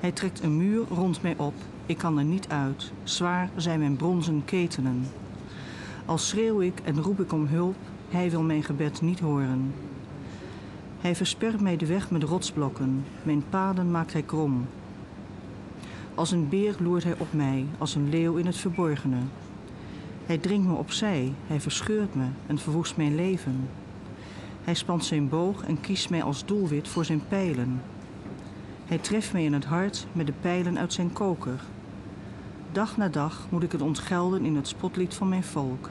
Hij 0.00 0.12
trekt 0.12 0.42
een 0.42 0.56
muur 0.56 0.84
rond 0.88 1.22
mij 1.22 1.34
op, 1.36 1.54
ik 1.86 1.98
kan 1.98 2.18
er 2.18 2.24
niet 2.24 2.48
uit, 2.48 2.92
zwaar 3.02 3.50
zijn 3.56 3.78
mijn 3.78 3.96
bronzen 3.96 4.44
ketenen. 4.44 5.06
Als 6.04 6.28
schreeuw 6.28 6.60
ik 6.60 6.80
en 6.84 7.02
roep 7.02 7.20
ik 7.20 7.32
om 7.32 7.46
hulp, 7.46 7.76
hij 8.08 8.30
wil 8.30 8.42
mijn 8.42 8.62
gebed 8.62 9.00
niet 9.00 9.20
horen. 9.20 9.74
Hij 11.00 11.16
verspert 11.16 11.60
mij 11.60 11.76
de 11.76 11.86
weg 11.86 12.10
met 12.10 12.22
rotsblokken, 12.22 13.04
mijn 13.22 13.44
paden 13.50 13.90
maakt 13.90 14.12
hij 14.12 14.22
krom. 14.22 14.66
Als 16.14 16.30
een 16.30 16.48
beer 16.48 16.76
loert 16.78 17.04
hij 17.04 17.14
op 17.18 17.32
mij, 17.32 17.66
als 17.78 17.94
een 17.94 18.08
leeuw 18.08 18.36
in 18.36 18.46
het 18.46 18.56
verborgene. 18.56 19.16
Hij 20.26 20.38
dringt 20.38 20.66
me 20.66 20.74
opzij, 20.74 21.32
hij 21.46 21.60
verscheurt 21.60 22.14
me 22.14 22.26
en 22.46 22.58
verwoest 22.58 22.96
mijn 22.96 23.14
leven. 23.14 23.68
Hij 24.64 24.74
spant 24.74 25.04
zijn 25.04 25.28
boog 25.28 25.64
en 25.64 25.80
kiest 25.80 26.10
mij 26.10 26.22
als 26.22 26.44
doelwit 26.44 26.88
voor 26.88 27.04
zijn 27.04 27.22
pijlen. 27.28 27.82
Hij 28.84 28.98
treft 28.98 29.32
mij 29.32 29.44
in 29.44 29.52
het 29.52 29.64
hart 29.64 30.06
met 30.12 30.26
de 30.26 30.32
pijlen 30.40 30.78
uit 30.78 30.92
zijn 30.92 31.12
koker. 31.12 31.60
Dag 32.72 32.96
na 32.96 33.08
dag 33.08 33.46
moet 33.50 33.62
ik 33.62 33.72
het 33.72 33.82
ontgelden 33.82 34.44
in 34.44 34.56
het 34.56 34.68
spotlied 34.68 35.14
van 35.14 35.28
mijn 35.28 35.44
volk. 35.44 35.90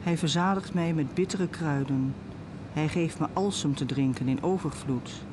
Hij 0.00 0.18
verzadigt 0.18 0.74
mij 0.74 0.92
met 0.94 1.14
bittere 1.14 1.48
kruiden. 1.48 2.14
Hij 2.72 2.88
geeft 2.88 3.18
me 3.18 3.26
alsem 3.32 3.74
te 3.74 3.86
drinken 3.86 4.28
in 4.28 4.42
overvloed. 4.42 5.24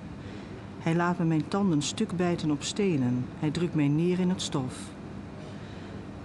Hij 0.82 0.96
laat 0.96 1.18
me 1.18 1.26
mijn 1.26 1.48
tanden 1.48 1.82
stuk 1.82 2.16
bijten 2.16 2.52
op 2.52 2.64
stenen. 2.64 3.26
Hij 3.40 3.52
drukt 3.52 3.76
mij 3.76 3.88
neer 3.88 4.20
in 4.20 4.30
het 4.30 4.42
stof. 4.42 4.76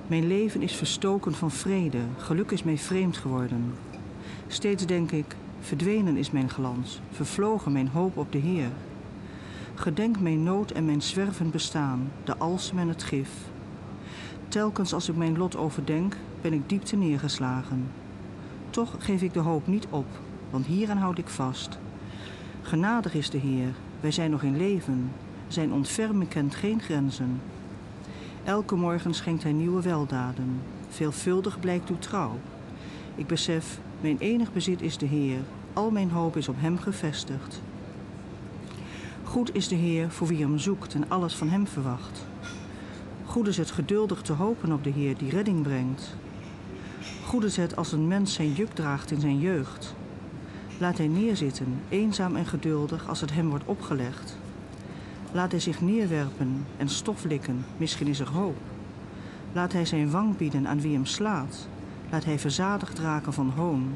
Mijn 0.06 0.26
leven 0.26 0.62
is 0.62 0.74
verstoken 0.76 1.34
van 1.34 1.50
vrede. 1.50 1.98
Geluk 2.16 2.50
is 2.50 2.62
mij 2.62 2.78
vreemd 2.78 3.16
geworden. 3.16 3.74
Steeds 4.46 4.86
denk 4.86 5.10
ik, 5.10 5.36
verdwenen 5.60 6.16
is 6.16 6.30
mijn 6.30 6.50
glans, 6.50 7.00
vervlogen 7.10 7.72
mijn 7.72 7.88
hoop 7.88 8.16
op 8.16 8.32
de 8.32 8.38
Heer. 8.38 8.68
Gedenk 9.74 10.20
mijn 10.20 10.42
nood 10.42 10.70
en 10.70 10.84
mijn 10.84 11.02
zwervend 11.02 11.50
bestaan, 11.50 12.10
de 12.24 12.36
alsem 12.36 12.78
en 12.78 12.88
het 12.88 13.02
gif. 13.02 13.30
Telkens 14.48 14.92
als 14.92 15.08
ik 15.08 15.16
mijn 15.16 15.38
lot 15.38 15.56
overdenk, 15.56 16.16
ben 16.40 16.52
ik 16.52 16.68
diep 16.68 16.92
neergeslagen. 16.92 17.88
Toch 18.70 18.94
geef 18.98 19.22
ik 19.22 19.32
de 19.32 19.40
hoop 19.40 19.66
niet 19.66 19.86
op, 19.90 20.06
want 20.50 20.66
hieraan 20.66 20.98
houd 20.98 21.18
ik 21.18 21.28
vast. 21.28 21.78
Genadig 22.62 23.14
is 23.14 23.30
de 23.30 23.38
Heer, 23.38 23.74
wij 24.06 24.14
zijn 24.14 24.30
nog 24.30 24.42
in 24.42 24.56
leven. 24.56 25.12
Zijn 25.48 25.72
ontfermen 25.72 26.28
kent 26.28 26.54
geen 26.54 26.80
grenzen. 26.80 27.40
Elke 28.44 28.74
morgen 28.74 29.14
schenkt 29.14 29.42
hij 29.42 29.52
nieuwe 29.52 29.82
weldaden. 29.82 30.60
Veelvuldig 30.88 31.60
blijkt 31.60 31.88
uw 31.88 31.98
trouw. 31.98 32.38
Ik 33.14 33.26
besef, 33.26 33.78
mijn 34.00 34.18
enig 34.18 34.52
bezit 34.52 34.82
is 34.82 34.98
de 34.98 35.06
Heer. 35.06 35.38
Al 35.72 35.90
mijn 35.90 36.10
hoop 36.10 36.36
is 36.36 36.48
op 36.48 36.54
hem 36.58 36.78
gevestigd. 36.78 37.62
Goed 39.22 39.54
is 39.54 39.68
de 39.68 39.74
Heer 39.74 40.10
voor 40.10 40.26
wie 40.26 40.40
hem 40.40 40.58
zoekt 40.58 40.94
en 40.94 41.04
alles 41.08 41.34
van 41.34 41.48
hem 41.48 41.66
verwacht. 41.66 42.26
Goed 43.24 43.46
is 43.46 43.56
het 43.56 43.70
geduldig 43.70 44.22
te 44.22 44.32
hopen 44.32 44.72
op 44.72 44.84
de 44.84 44.90
Heer 44.90 45.16
die 45.16 45.30
redding 45.30 45.62
brengt. 45.62 46.16
Goed 47.24 47.44
is 47.44 47.56
het 47.56 47.76
als 47.76 47.92
een 47.92 48.08
mens 48.08 48.34
zijn 48.34 48.52
juk 48.52 48.72
draagt 48.74 49.10
in 49.10 49.20
zijn 49.20 49.38
jeugd. 49.38 49.94
Laat 50.78 50.98
hij 50.98 51.06
neerzitten, 51.06 51.82
eenzaam 51.88 52.36
en 52.36 52.46
geduldig 52.46 53.08
als 53.08 53.20
het 53.20 53.32
hem 53.32 53.48
wordt 53.48 53.64
opgelegd. 53.64 54.36
Laat 55.32 55.50
hij 55.50 55.60
zich 55.60 55.80
neerwerpen 55.80 56.66
en 56.76 56.88
stof 56.88 57.24
likken, 57.24 57.64
misschien 57.76 58.06
is 58.06 58.20
er 58.20 58.30
hoop. 58.30 58.56
Laat 59.52 59.72
hij 59.72 59.84
zijn 59.84 60.10
wang 60.10 60.36
bieden 60.36 60.66
aan 60.66 60.80
wie 60.80 60.92
hem 60.92 61.06
slaat. 61.06 61.68
Laat 62.10 62.24
hij 62.24 62.38
verzadigd 62.38 62.98
raken 62.98 63.32
van 63.32 63.52
hoon. 63.56 63.92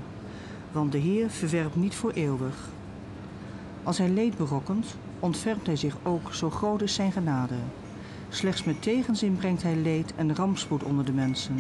Want 0.72 0.92
de 0.92 0.98
Heer 0.98 1.30
verwerpt 1.30 1.76
niet 1.76 1.94
voor 1.94 2.10
eeuwig. 2.10 2.68
Als 3.82 3.98
hij 3.98 4.08
leed 4.08 4.36
berokkent, 4.36 4.96
ontfermt 5.18 5.66
hij 5.66 5.76
zich 5.76 5.96
ook, 6.02 6.34
zo 6.34 6.50
groot 6.50 6.82
is 6.82 6.94
zijn 6.94 7.12
genade. 7.12 7.54
Slechts 8.28 8.64
met 8.64 8.82
tegenzin 8.82 9.36
brengt 9.36 9.62
hij 9.62 9.76
leed 9.76 10.14
en 10.16 10.36
rampspoed 10.36 10.82
onder 10.82 11.04
de 11.04 11.12
mensen. 11.12 11.56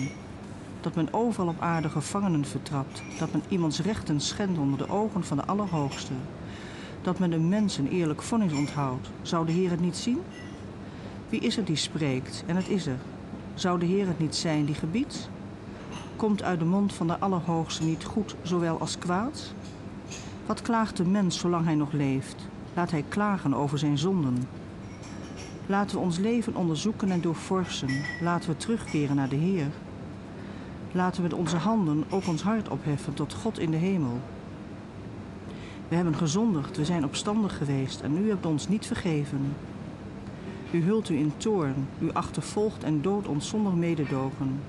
Dat 0.80 0.94
men 0.94 1.12
overal 1.12 1.48
op 1.48 1.60
aarde 1.60 1.88
gevangenen 1.88 2.44
vertrapt, 2.44 3.02
dat 3.18 3.32
men 3.32 3.42
iemands 3.48 3.80
rechten 3.80 4.20
schendt 4.20 4.58
onder 4.58 4.78
de 4.78 4.88
ogen 4.88 5.24
van 5.24 5.36
de 5.36 5.44
Allerhoogste. 5.44 6.12
Dat 7.02 7.18
men 7.18 7.32
een 7.32 7.48
mens 7.48 7.78
een 7.78 7.88
eerlijk 7.88 8.22
vonnis 8.22 8.52
onthoudt, 8.52 9.10
zou 9.22 9.46
de 9.46 9.52
Heer 9.52 9.70
het 9.70 9.80
niet 9.80 9.96
zien? 9.96 10.18
Wie 11.28 11.40
is 11.40 11.56
het 11.56 11.66
die 11.66 11.76
spreekt, 11.76 12.44
en 12.46 12.56
het 12.56 12.68
is 12.68 12.86
er? 12.86 12.98
Zou 13.54 13.78
de 13.78 13.86
Heer 13.86 14.06
het 14.06 14.18
niet 14.18 14.36
zijn 14.36 14.64
die 14.64 14.74
gebiedt? 14.74 15.28
Komt 16.16 16.42
uit 16.42 16.58
de 16.58 16.64
mond 16.64 16.92
van 16.92 17.06
de 17.06 17.18
Allerhoogste 17.18 17.84
niet 17.84 18.04
goed 18.04 18.36
zowel 18.42 18.80
als 18.80 18.98
kwaad? 18.98 19.52
Wat 20.46 20.62
klaagt 20.62 20.96
de 20.96 21.04
mens 21.04 21.38
zolang 21.38 21.64
hij 21.64 21.74
nog 21.74 21.92
leeft? 21.92 22.48
Laat 22.74 22.90
hij 22.90 23.04
klagen 23.08 23.54
over 23.54 23.78
zijn 23.78 23.98
zonden. 23.98 24.48
Laten 25.66 25.96
we 25.96 26.02
ons 26.02 26.18
leven 26.18 26.54
onderzoeken 26.54 27.10
en 27.10 27.20
doorforsen. 27.20 27.90
Laten 28.20 28.50
we 28.50 28.56
terugkeren 28.56 29.16
naar 29.16 29.28
de 29.28 29.36
Heer. 29.36 29.66
Laten 30.92 31.22
we 31.22 31.28
met 31.28 31.38
onze 31.38 31.56
handen 31.56 32.04
ook 32.10 32.26
ons 32.26 32.42
hart 32.42 32.68
opheffen 32.68 33.14
tot 33.14 33.34
God 33.34 33.58
in 33.58 33.70
de 33.70 33.76
hemel. 33.76 34.20
We 35.88 35.94
hebben 35.94 36.14
gezondigd, 36.14 36.76
we 36.76 36.84
zijn 36.84 37.04
opstandig 37.04 37.56
geweest 37.56 38.00
en 38.00 38.24
u 38.24 38.28
hebt 38.28 38.46
ons 38.46 38.68
niet 38.68 38.86
vergeven. 38.86 39.54
U 40.70 40.82
hult 40.82 41.08
u 41.08 41.16
in 41.16 41.32
toorn, 41.36 41.88
u 41.98 42.12
achtervolgt 42.12 42.84
en 42.84 43.02
doodt 43.02 43.28
ons 43.28 43.48
zonder 43.48 43.72
mededogen. 43.72 44.60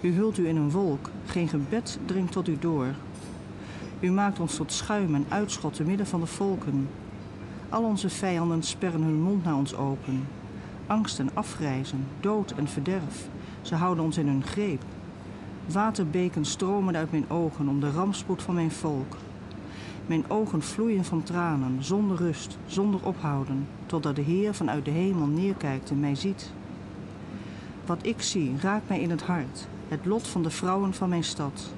U 0.00 0.14
hult 0.14 0.38
u 0.38 0.48
in 0.48 0.56
een 0.56 0.70
wolk, 0.70 1.10
geen 1.26 1.48
gebed 1.48 1.98
dringt 2.06 2.32
tot 2.32 2.48
u 2.48 2.58
door. 2.58 2.86
U 4.00 4.10
maakt 4.10 4.40
ons 4.40 4.56
tot 4.56 4.72
schuim 4.72 5.14
en 5.14 5.26
uitschot 5.28 5.74
te 5.74 5.84
midden 5.84 6.06
van 6.06 6.20
de 6.20 6.26
volken. 6.26 6.88
Al 7.68 7.82
onze 7.82 8.08
vijanden 8.08 8.62
sperren 8.62 9.02
hun 9.02 9.20
mond 9.20 9.44
naar 9.44 9.56
ons 9.56 9.74
open. 9.74 10.26
Angst 10.86 11.18
en 11.18 11.30
afgrijzen, 11.34 12.06
dood 12.20 12.50
en 12.50 12.68
verderf, 12.68 13.28
ze 13.62 13.74
houden 13.74 14.04
ons 14.04 14.18
in 14.18 14.26
hun 14.26 14.42
greep. 14.42 14.82
Waterbeken 15.72 16.44
stromen 16.44 16.96
uit 16.96 17.10
mijn 17.10 17.30
ogen 17.30 17.68
om 17.68 17.80
de 17.80 17.90
rampspoed 17.90 18.42
van 18.42 18.54
mijn 18.54 18.70
volk. 18.70 19.16
Mijn 20.06 20.30
ogen 20.30 20.62
vloeien 20.62 21.04
van 21.04 21.22
tranen, 21.22 21.84
zonder 21.84 22.16
rust, 22.16 22.58
zonder 22.66 23.00
ophouden, 23.04 23.66
totdat 23.86 24.16
de 24.16 24.22
Heer 24.22 24.54
vanuit 24.54 24.84
de 24.84 24.90
hemel 24.90 25.26
neerkijkt 25.26 25.90
en 25.90 26.00
mij 26.00 26.14
ziet. 26.14 26.52
Wat 27.86 28.06
ik 28.06 28.22
zie 28.22 28.54
raakt 28.60 28.88
mij 28.88 29.00
in 29.00 29.10
het 29.10 29.22
hart, 29.22 29.68
het 29.88 30.06
lot 30.06 30.26
van 30.26 30.42
de 30.42 30.50
vrouwen 30.50 30.94
van 30.94 31.08
mijn 31.08 31.24
stad. 31.24 31.74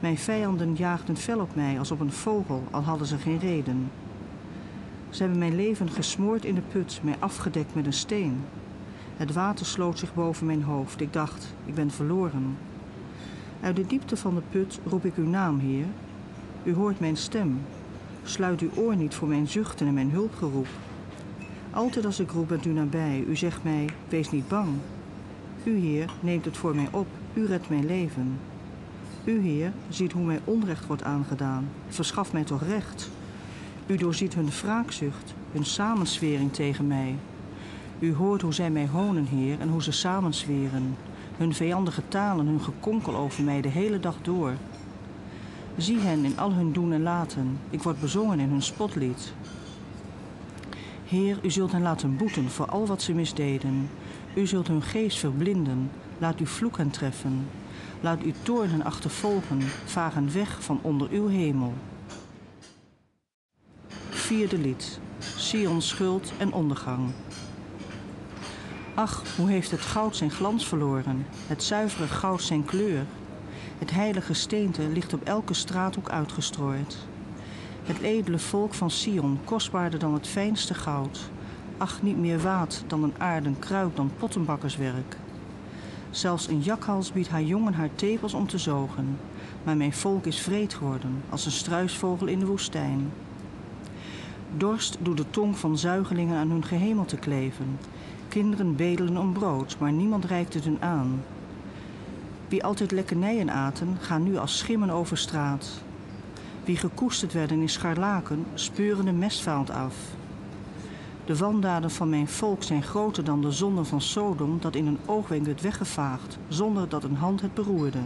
Mijn 0.00 0.18
vijanden 0.18 0.74
jaagden 0.74 1.16
fel 1.16 1.40
op 1.40 1.54
mij 1.54 1.78
als 1.78 1.90
op 1.90 2.00
een 2.00 2.12
vogel, 2.12 2.64
al 2.70 2.82
hadden 2.82 3.06
ze 3.06 3.18
geen 3.18 3.38
reden. 3.38 3.90
Ze 5.10 5.22
hebben 5.22 5.38
mijn 5.38 5.56
leven 5.56 5.90
gesmoord 5.90 6.44
in 6.44 6.54
de 6.54 6.62
put, 6.72 7.00
mij 7.02 7.16
afgedekt 7.18 7.74
met 7.74 7.86
een 7.86 7.92
steen. 7.92 8.40
Het 9.16 9.32
water 9.32 9.66
sloot 9.66 9.98
zich 9.98 10.14
boven 10.14 10.46
mijn 10.46 10.62
hoofd. 10.62 11.00
Ik 11.00 11.12
dacht, 11.12 11.54
ik 11.64 11.74
ben 11.74 11.90
verloren. 11.90 12.56
Uit 13.62 13.76
de 13.76 13.86
diepte 13.86 14.16
van 14.16 14.34
de 14.34 14.42
put 14.50 14.80
roep 14.86 15.04
ik 15.04 15.16
uw 15.16 15.28
naam, 15.28 15.58
Heer. 15.58 15.84
U 16.64 16.74
hoort 16.74 17.00
mijn 17.00 17.16
stem. 17.16 17.60
Sluit 18.22 18.60
uw 18.60 18.70
oor 18.74 18.96
niet 18.96 19.14
voor 19.14 19.28
mijn 19.28 19.48
zuchten 19.48 19.86
en 19.86 19.94
mijn 19.94 20.10
hulpgeroep. 20.10 20.66
Altijd 21.70 22.04
als 22.04 22.20
ik 22.20 22.30
roep 22.30 22.48
bent 22.48 22.66
u 22.66 22.70
nabij. 22.70 23.24
U 23.28 23.36
zegt 23.36 23.64
mij, 23.64 23.88
wees 24.08 24.30
niet 24.30 24.48
bang. 24.48 24.68
U, 25.64 25.78
Heer, 25.78 26.10
neemt 26.20 26.44
het 26.44 26.56
voor 26.56 26.74
mij 26.74 26.88
op. 26.90 27.06
U 27.34 27.46
redt 27.46 27.68
mijn 27.68 27.86
leven. 27.86 28.38
U, 29.24 29.40
Heer, 29.40 29.72
ziet 29.88 30.12
hoe 30.12 30.24
mij 30.24 30.40
onrecht 30.44 30.86
wordt 30.86 31.02
aangedaan. 31.02 31.68
Verschaf 31.88 32.32
mij 32.32 32.44
toch 32.44 32.62
recht. 32.62 33.10
U 33.86 33.96
doorziet 33.96 34.34
hun 34.34 34.50
wraakzucht, 34.62 35.34
hun 35.52 35.64
samenswering 35.64 36.52
tegen 36.52 36.86
mij. 36.86 37.14
U 37.98 38.14
hoort 38.14 38.42
hoe 38.42 38.54
zij 38.54 38.70
mij 38.70 38.86
honen, 38.86 39.24
Heer, 39.24 39.60
en 39.60 39.68
hoe 39.68 39.82
ze 39.82 39.92
samensweren. 39.92 40.96
Hun 41.40 41.54
vijandige 41.54 42.02
talen, 42.08 42.46
hun 42.46 42.60
gekonkel 42.60 43.16
over 43.16 43.44
mij 43.44 43.60
de 43.60 43.68
hele 43.68 44.00
dag 44.00 44.16
door. 44.22 44.54
Zie 45.76 45.98
hen 45.98 46.24
in 46.24 46.38
al 46.38 46.52
hun 46.52 46.72
doen 46.72 46.92
en 46.92 47.02
laten. 47.02 47.58
Ik 47.70 47.82
word 47.82 48.00
bezongen 48.00 48.40
in 48.40 48.48
hun 48.48 48.62
spotlied. 48.62 49.32
Heer, 51.04 51.38
u 51.42 51.50
zult 51.50 51.72
hen 51.72 51.82
laten 51.82 52.16
boeten 52.16 52.50
voor 52.50 52.66
al 52.66 52.86
wat 52.86 53.02
ze 53.02 53.12
misdeden. 53.12 53.90
U 54.34 54.46
zult 54.46 54.66
hun 54.66 54.82
geest 54.82 55.18
verblinden. 55.18 55.90
Laat 56.18 56.38
uw 56.38 56.46
vloek 56.46 56.76
hen 56.76 56.90
treffen. 56.90 57.48
Laat 58.00 58.22
uw 58.22 58.32
toorn 58.42 58.70
hen 58.70 58.84
achtervolgen. 58.84 59.60
Varen 59.84 60.32
weg 60.32 60.62
van 60.62 60.78
onder 60.82 61.08
uw 61.10 61.28
hemel. 61.28 61.74
Vierde 64.08 64.58
lied. 64.58 65.00
Sion 65.36 65.82
schuld 65.82 66.32
en 66.38 66.52
ondergang. 66.52 67.10
Ach, 68.94 69.22
hoe 69.36 69.50
heeft 69.50 69.70
het 69.70 69.80
goud 69.80 70.16
zijn 70.16 70.30
glans 70.30 70.66
verloren, 70.68 71.26
het 71.46 71.62
zuivere 71.62 72.06
goud 72.06 72.42
zijn 72.42 72.64
kleur. 72.64 73.06
Het 73.78 73.90
heilige 73.90 74.32
steente 74.32 74.82
ligt 74.82 75.12
op 75.12 75.22
elke 75.22 75.54
straathoek 75.54 76.08
uitgestrooid. 76.08 76.96
Het 77.84 77.98
edele 78.00 78.38
volk 78.38 78.74
van 78.74 78.90
Sion, 78.90 79.38
kostbaarder 79.44 79.98
dan 79.98 80.14
het 80.14 80.26
fijnste 80.26 80.74
goud, 80.74 81.30
acht 81.76 82.02
niet 82.02 82.18
meer 82.18 82.40
waard 82.40 82.84
dan 82.86 83.02
een 83.02 83.14
aarden 83.18 83.58
kruid 83.58 83.96
dan 83.96 84.10
pottenbakkerswerk. 84.18 85.16
Zelfs 86.10 86.48
een 86.48 86.60
jakhals 86.60 87.12
biedt 87.12 87.28
haar 87.28 87.42
jongen 87.42 87.74
haar 87.74 87.94
tepels 87.94 88.34
om 88.34 88.46
te 88.46 88.58
zogen, 88.58 89.18
maar 89.62 89.76
mijn 89.76 89.92
volk 89.92 90.26
is 90.26 90.40
vreed 90.40 90.74
geworden 90.74 91.22
als 91.28 91.46
een 91.46 91.52
struisvogel 91.52 92.26
in 92.26 92.38
de 92.38 92.46
woestijn. 92.46 93.12
Dorst 94.56 94.96
doet 95.00 95.16
de 95.16 95.30
tong 95.30 95.58
van 95.58 95.78
zuigelingen 95.78 96.36
aan 96.36 96.50
hun 96.50 96.64
gehemel 96.64 97.04
te 97.04 97.16
kleven. 97.16 97.78
Kinderen 98.30 98.76
bedelen 98.76 99.16
om 99.16 99.32
brood, 99.32 99.76
maar 99.78 99.92
niemand 99.92 100.24
reikt 100.24 100.54
het 100.54 100.64
hun 100.64 100.82
aan. 100.82 101.22
Wie 102.48 102.64
altijd 102.64 102.90
lekkernijen 102.90 103.50
aten, 103.50 103.96
gaan 104.00 104.22
nu 104.22 104.36
als 104.36 104.58
schimmen 104.58 104.90
over 104.90 105.18
straat. 105.18 105.82
Wie 106.64 106.76
gekoesterd 106.76 107.32
werden 107.32 107.60
in 107.60 107.68
scharlaken, 107.68 108.46
speuren 108.54 109.04
de 109.04 109.12
mestvaalt 109.12 109.70
af. 109.70 109.94
De 111.24 111.36
wandaden 111.36 111.90
van 111.90 112.08
mijn 112.08 112.28
volk 112.28 112.62
zijn 112.62 112.82
groter 112.82 113.24
dan 113.24 113.40
de 113.40 113.50
zonden 113.50 113.86
van 113.86 114.00
Sodom, 114.00 114.58
dat 114.60 114.74
in 114.74 114.86
een 114.86 114.98
oogwenk 115.06 115.46
werd 115.46 115.60
weggevaagd, 115.60 116.38
zonder 116.48 116.88
dat 116.88 117.04
een 117.04 117.16
hand 117.16 117.40
het 117.40 117.54
beroerde. 117.54 118.02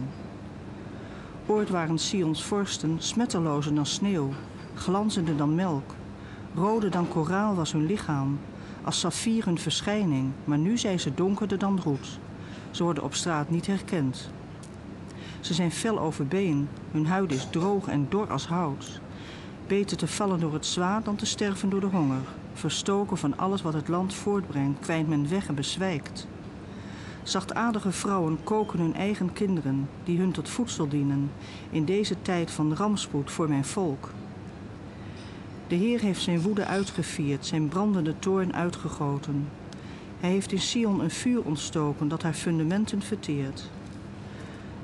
Ooit 1.45 1.69
waren 1.69 1.99
Sions 1.99 2.43
vorsten 2.43 2.95
smettelozer 2.97 3.75
dan 3.75 3.85
sneeuw, 3.85 4.29
glanzender 4.73 5.37
dan 5.37 5.55
melk. 5.55 5.93
Roder 6.55 6.91
dan 6.91 7.07
koraal 7.07 7.55
was 7.55 7.71
hun 7.71 7.85
lichaam, 7.85 8.39
als 8.85 8.99
saffier 8.99 9.45
hun 9.45 9.59
verschijning, 9.59 10.31
maar 10.43 10.57
nu 10.57 10.77
zijn 10.77 10.99
ze 10.99 11.13
donkerder 11.13 11.57
dan 11.57 11.79
roet. 11.83 12.19
Ze 12.71 12.83
worden 12.83 13.03
op 13.03 13.13
straat 13.13 13.49
niet 13.49 13.67
herkend. 13.67 14.29
Ze 15.39 15.53
zijn 15.53 15.71
fel 15.71 15.99
overbeen, 15.99 16.67
hun 16.91 17.05
huid 17.05 17.31
is 17.31 17.47
droog 17.51 17.87
en 17.87 18.05
dor 18.09 18.31
als 18.31 18.47
hout. 18.47 18.99
Beter 19.67 19.97
te 19.97 20.07
vallen 20.07 20.39
door 20.39 20.53
het 20.53 20.65
zwaard 20.65 21.05
dan 21.05 21.15
te 21.15 21.25
sterven 21.25 21.69
door 21.69 21.79
de 21.79 21.85
honger. 21.85 22.21
Verstoken 22.53 23.17
van 23.17 23.37
alles 23.37 23.61
wat 23.61 23.73
het 23.73 23.87
land 23.87 24.13
voortbrengt, 24.13 24.79
kwijnt 24.79 25.09
men 25.09 25.29
weg 25.29 25.47
en 25.47 25.55
bezwijkt. 25.55 26.27
Zachtaardige 27.23 27.91
vrouwen 27.91 28.43
koken 28.43 28.79
hun 28.79 28.95
eigen 28.95 29.33
kinderen, 29.33 29.89
die 30.03 30.19
hun 30.19 30.31
tot 30.31 30.49
voedsel 30.49 30.87
dienen, 30.87 31.31
in 31.69 31.85
deze 31.85 32.21
tijd 32.21 32.51
van 32.51 32.75
rampspoed 32.75 33.31
voor 33.31 33.49
mijn 33.49 33.65
volk. 33.65 34.09
De 35.67 35.75
Heer 35.75 35.99
heeft 35.99 36.21
zijn 36.21 36.41
woede 36.41 36.65
uitgevierd, 36.65 37.45
zijn 37.45 37.67
brandende 37.67 38.13
toorn 38.19 38.55
uitgegoten. 38.55 39.47
Hij 40.19 40.29
heeft 40.29 40.51
in 40.51 40.61
Sion 40.61 40.99
een 40.99 41.11
vuur 41.11 41.41
ontstoken 41.43 42.07
dat 42.07 42.23
haar 42.23 42.33
fundamenten 42.33 43.01
verteert. 43.01 43.69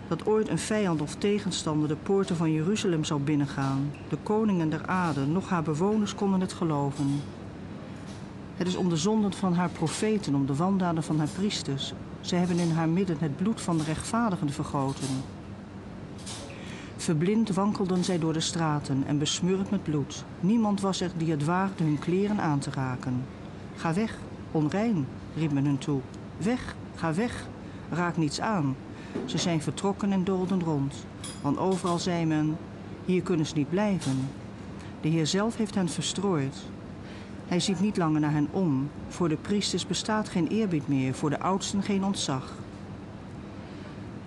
Dat 0.08 0.26
ooit 0.26 0.50
een 0.50 0.60
vijand 0.60 1.02
of 1.02 1.16
tegenstander 1.16 1.88
de 1.88 1.96
poorten 1.96 2.36
van 2.36 2.52
Jeruzalem 2.52 3.04
zou 3.04 3.22
binnengaan, 3.22 3.92
de 4.10 4.18
koningen 4.24 4.70
der 4.70 4.86
aarde, 4.86 5.26
nog 5.26 5.50
haar 5.50 5.64
bewoners 5.64 6.16
konden 6.16 6.42
het 6.42 6.54
geloven. 6.54 7.22
Het 8.56 8.68
is 8.68 8.76
om 8.76 8.90
de 8.90 8.98
zonden 8.98 9.34
van 9.34 9.54
haar 9.54 9.70
profeten, 9.70 10.36
om 10.36 10.46
de 10.46 10.56
wandaden 10.56 11.04
van 11.04 11.18
haar 11.18 11.30
priesters. 11.36 11.94
Zij 12.22 12.40
hebben 12.40 12.60
in 12.60 12.72
haar 12.72 12.90
midden 12.90 13.18
het 13.20 13.38
bloed 13.38 13.62
van 13.62 13.78
de 13.78 13.84
rechtvaardigen 13.84 14.50
vergoten. 14.50 15.08
Verblind 17.02 17.50
wankelden 17.50 18.04
zij 18.04 18.20
door 18.20 18.34
de 18.34 18.40
straten 18.40 19.04
en 19.08 19.18
besmeurd 19.18 19.70
met 19.70 19.84
bloed. 19.84 20.24
Niemand 20.40 20.82
was 20.82 21.02
er 21.02 21.12
die 21.18 21.32
het 21.32 21.46
waagde 21.46 21.84
hun 21.84 22.00
kleren 22.00 22.40
aan 22.40 22.60
te 22.60 22.70
raken. 22.72 23.24
Ga 23.76 23.94
weg, 23.94 24.18
onrein, 24.52 25.08
riep 25.36 25.52
men 25.52 25.66
hun 25.66 25.78
toe. 25.78 26.00
Weg, 26.38 26.76
ga 26.96 27.14
weg, 27.14 27.48
raak 27.90 28.18
niets 28.18 28.42
aan. 28.42 28.76
Ze 29.26 29.38
zijn 29.38 29.62
vertrokken 29.62 30.12
en 30.12 30.24
doolden 30.24 30.64
rond, 30.64 31.06
want 31.42 31.58
overal 31.58 32.00
zei 32.00 32.26
men: 32.26 32.58
Hier 33.06 33.22
kunnen 33.22 33.46
ze 33.46 33.56
niet 33.56 33.70
blijven. 33.70 34.30
De 35.02 35.08
Heer 35.10 35.28
zelf 35.28 35.58
heeft 35.58 35.76
hen 35.76 35.90
verstrooid. 35.90 36.58
Hij 37.48 37.60
ziet 37.60 37.80
niet 37.80 37.98
langer 37.98 38.20
naar 38.20 38.32
hen 38.32 38.48
om. 38.52 38.90
Voor 39.08 39.30
de 39.30 39.38
priesters 39.38 39.88
bestaat 39.88 40.30
geen 40.30 40.48
eerbied 40.48 40.88
meer, 40.88 41.14
voor 41.14 41.30
de 41.30 41.40
oudsten 41.40 41.84
geen 41.84 42.04
ontzag. 42.04 42.61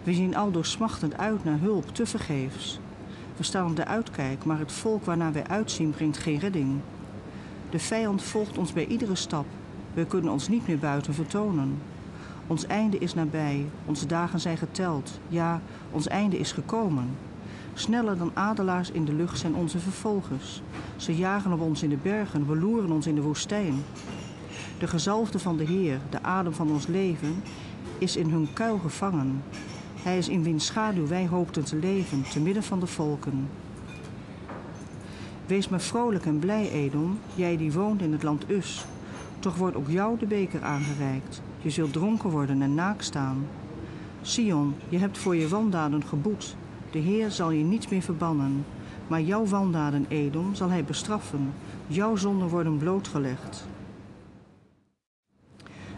We 0.04 0.14
zien 0.14 0.36
al 0.36 0.50
doorsmachtend 0.50 1.16
uit 1.16 1.44
naar 1.44 1.58
hulp, 1.60 1.94
tevergeefs. 1.94 2.78
We 3.36 3.42
staan 3.42 3.70
op 3.70 3.76
de 3.76 3.84
uitkijk, 3.84 4.44
maar 4.44 4.58
het 4.58 4.72
volk 4.72 5.04
waarnaar 5.04 5.32
wij 5.32 5.46
uitzien 5.46 5.90
brengt 5.90 6.18
geen 6.18 6.38
redding. 6.38 6.80
De 7.70 7.78
vijand 7.78 8.22
volgt 8.22 8.58
ons 8.58 8.72
bij 8.72 8.86
iedere 8.86 9.14
stap. 9.14 9.46
We 9.94 10.06
kunnen 10.06 10.32
ons 10.32 10.48
niet 10.48 10.66
meer 10.66 10.78
buiten 10.78 11.14
vertonen. 11.14 11.78
Ons 12.46 12.66
einde 12.66 12.98
is 12.98 13.14
nabij, 13.14 13.66
onze 13.84 14.06
dagen 14.06 14.40
zijn 14.40 14.56
geteld. 14.56 15.20
Ja, 15.28 15.60
ons 15.90 16.08
einde 16.08 16.38
is 16.38 16.52
gekomen. 16.52 17.16
Sneller 17.74 18.18
dan 18.18 18.30
adelaars 18.34 18.90
in 18.90 19.04
de 19.04 19.14
lucht 19.14 19.38
zijn 19.38 19.54
onze 19.54 19.78
vervolgers. 19.78 20.62
Ze 20.96 21.16
jagen 21.16 21.52
op 21.52 21.60
ons 21.60 21.82
in 21.82 21.88
de 21.88 21.98
bergen, 22.02 22.46
we 22.46 22.56
loeren 22.56 22.90
ons 22.90 23.06
in 23.06 23.14
de 23.14 23.22
woestijn. 23.22 23.74
De 24.78 24.86
gezalfde 24.86 25.38
van 25.38 25.56
de 25.56 25.64
Heer, 25.64 25.98
de 26.10 26.22
adem 26.22 26.52
van 26.52 26.70
ons 26.70 26.86
leven, 26.86 27.42
is 27.98 28.16
in 28.16 28.30
hun 28.30 28.48
kuil 28.52 28.78
gevangen. 28.78 29.42
Hij 30.04 30.18
is 30.18 30.28
in 30.28 30.42
wiens 30.42 30.66
schaduw 30.66 31.06
wij 31.06 31.26
hoopten 31.26 31.64
te 31.64 31.76
leven, 31.76 32.22
te 32.22 32.40
midden 32.40 32.62
van 32.62 32.80
de 32.80 32.86
volken. 32.86 33.48
Wees 35.46 35.68
maar 35.68 35.80
vrolijk 35.80 36.26
en 36.26 36.38
blij, 36.38 36.70
Edom, 36.70 37.18
jij 37.34 37.56
die 37.56 37.72
woont 37.72 38.02
in 38.02 38.12
het 38.12 38.22
land 38.22 38.50
Us. 38.50 38.84
Toch 39.38 39.56
wordt 39.56 39.76
ook 39.76 39.88
jou 39.88 40.18
de 40.18 40.26
beker 40.26 40.62
aangereikt. 40.62 41.42
Je 41.60 41.70
zult 41.70 41.92
dronken 41.92 42.30
worden 42.30 42.62
en 42.62 42.74
naak 42.74 43.02
staan. 43.02 43.46
Sion, 44.22 44.74
je 44.88 44.98
hebt 44.98 45.18
voor 45.18 45.36
je 45.36 45.48
wandaden 45.48 46.04
geboet. 46.04 46.56
De 46.90 46.98
Heer 46.98 47.30
zal 47.30 47.50
je 47.50 47.64
niet 47.64 47.90
meer 47.90 48.02
verbannen. 48.02 48.64
Maar 49.06 49.22
jouw 49.22 49.46
wandaden, 49.46 50.06
Edom, 50.08 50.54
zal 50.54 50.68
hij 50.68 50.84
bestraffen. 50.84 51.52
Jouw 51.86 52.16
zonden 52.16 52.48
worden 52.48 52.78
blootgelegd. 52.78 53.66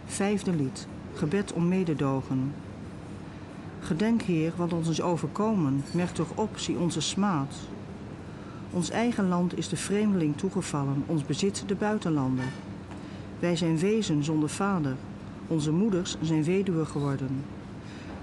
Vijfde 0.04 0.52
lied. 0.56 0.86
Gebed 1.14 1.52
om 1.52 1.68
mededogen. 1.68 2.52
Gedenk, 3.86 4.22
Heer, 4.22 4.52
wat 4.56 4.72
ons 4.72 4.88
is 4.88 5.02
overkomen. 5.02 5.84
Merk 5.92 6.10
toch 6.10 6.28
op, 6.34 6.58
zie 6.58 6.78
onze 6.78 7.00
smaad. 7.00 7.54
Ons 8.70 8.90
eigen 8.90 9.28
land 9.28 9.58
is 9.58 9.68
de 9.68 9.76
vreemdeling 9.76 10.36
toegevallen, 10.36 11.04
ons 11.06 11.24
bezit 11.24 11.64
de 11.66 11.74
buitenlanden. 11.74 12.44
Wij 13.38 13.56
zijn 13.56 13.78
wezen 13.78 14.24
zonder 14.24 14.48
vader. 14.48 14.96
Onze 15.46 15.72
moeders 15.72 16.16
zijn 16.22 16.44
weduwe 16.44 16.84
geworden. 16.84 17.44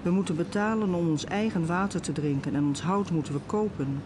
We 0.02 0.10
moeten 0.10 0.36
betalen 0.36 0.94
om 0.94 1.08
ons 1.08 1.24
eigen 1.24 1.66
water 1.66 2.00
te 2.00 2.12
drinken 2.12 2.54
en 2.54 2.64
ons 2.64 2.82
hout 2.82 3.10
moeten 3.10 3.32
we 3.32 3.40
kopen. 3.46 4.02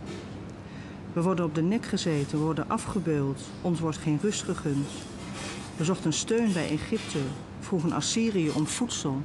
We 1.12 1.22
worden 1.22 1.44
op 1.44 1.54
de 1.54 1.62
nek 1.62 1.84
gezeten, 1.84 2.38
worden 2.38 2.68
afgebeuld, 2.68 3.40
ons 3.62 3.80
wordt 3.80 3.98
geen 3.98 4.18
rust 4.22 4.42
gegund. 4.42 4.86
We 5.76 5.84
zochten 5.84 6.12
steun 6.12 6.52
bij 6.52 6.68
Egypte, 6.70 7.18
vroegen 7.60 7.92
Assyrië 7.92 8.50
om 8.50 8.66
voedsel. 8.66 9.22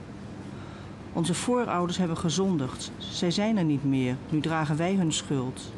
Onze 1.13 1.34
voorouders 1.34 1.97
hebben 1.97 2.17
gezondigd, 2.17 2.91
zij 2.97 3.32
zijn 3.32 3.58
er 3.58 3.63
niet 3.63 3.84
meer, 3.84 4.15
nu 4.30 4.39
dragen 4.39 4.78
wij 4.78 4.95
hun 4.95 5.13
schuld. 5.13 5.71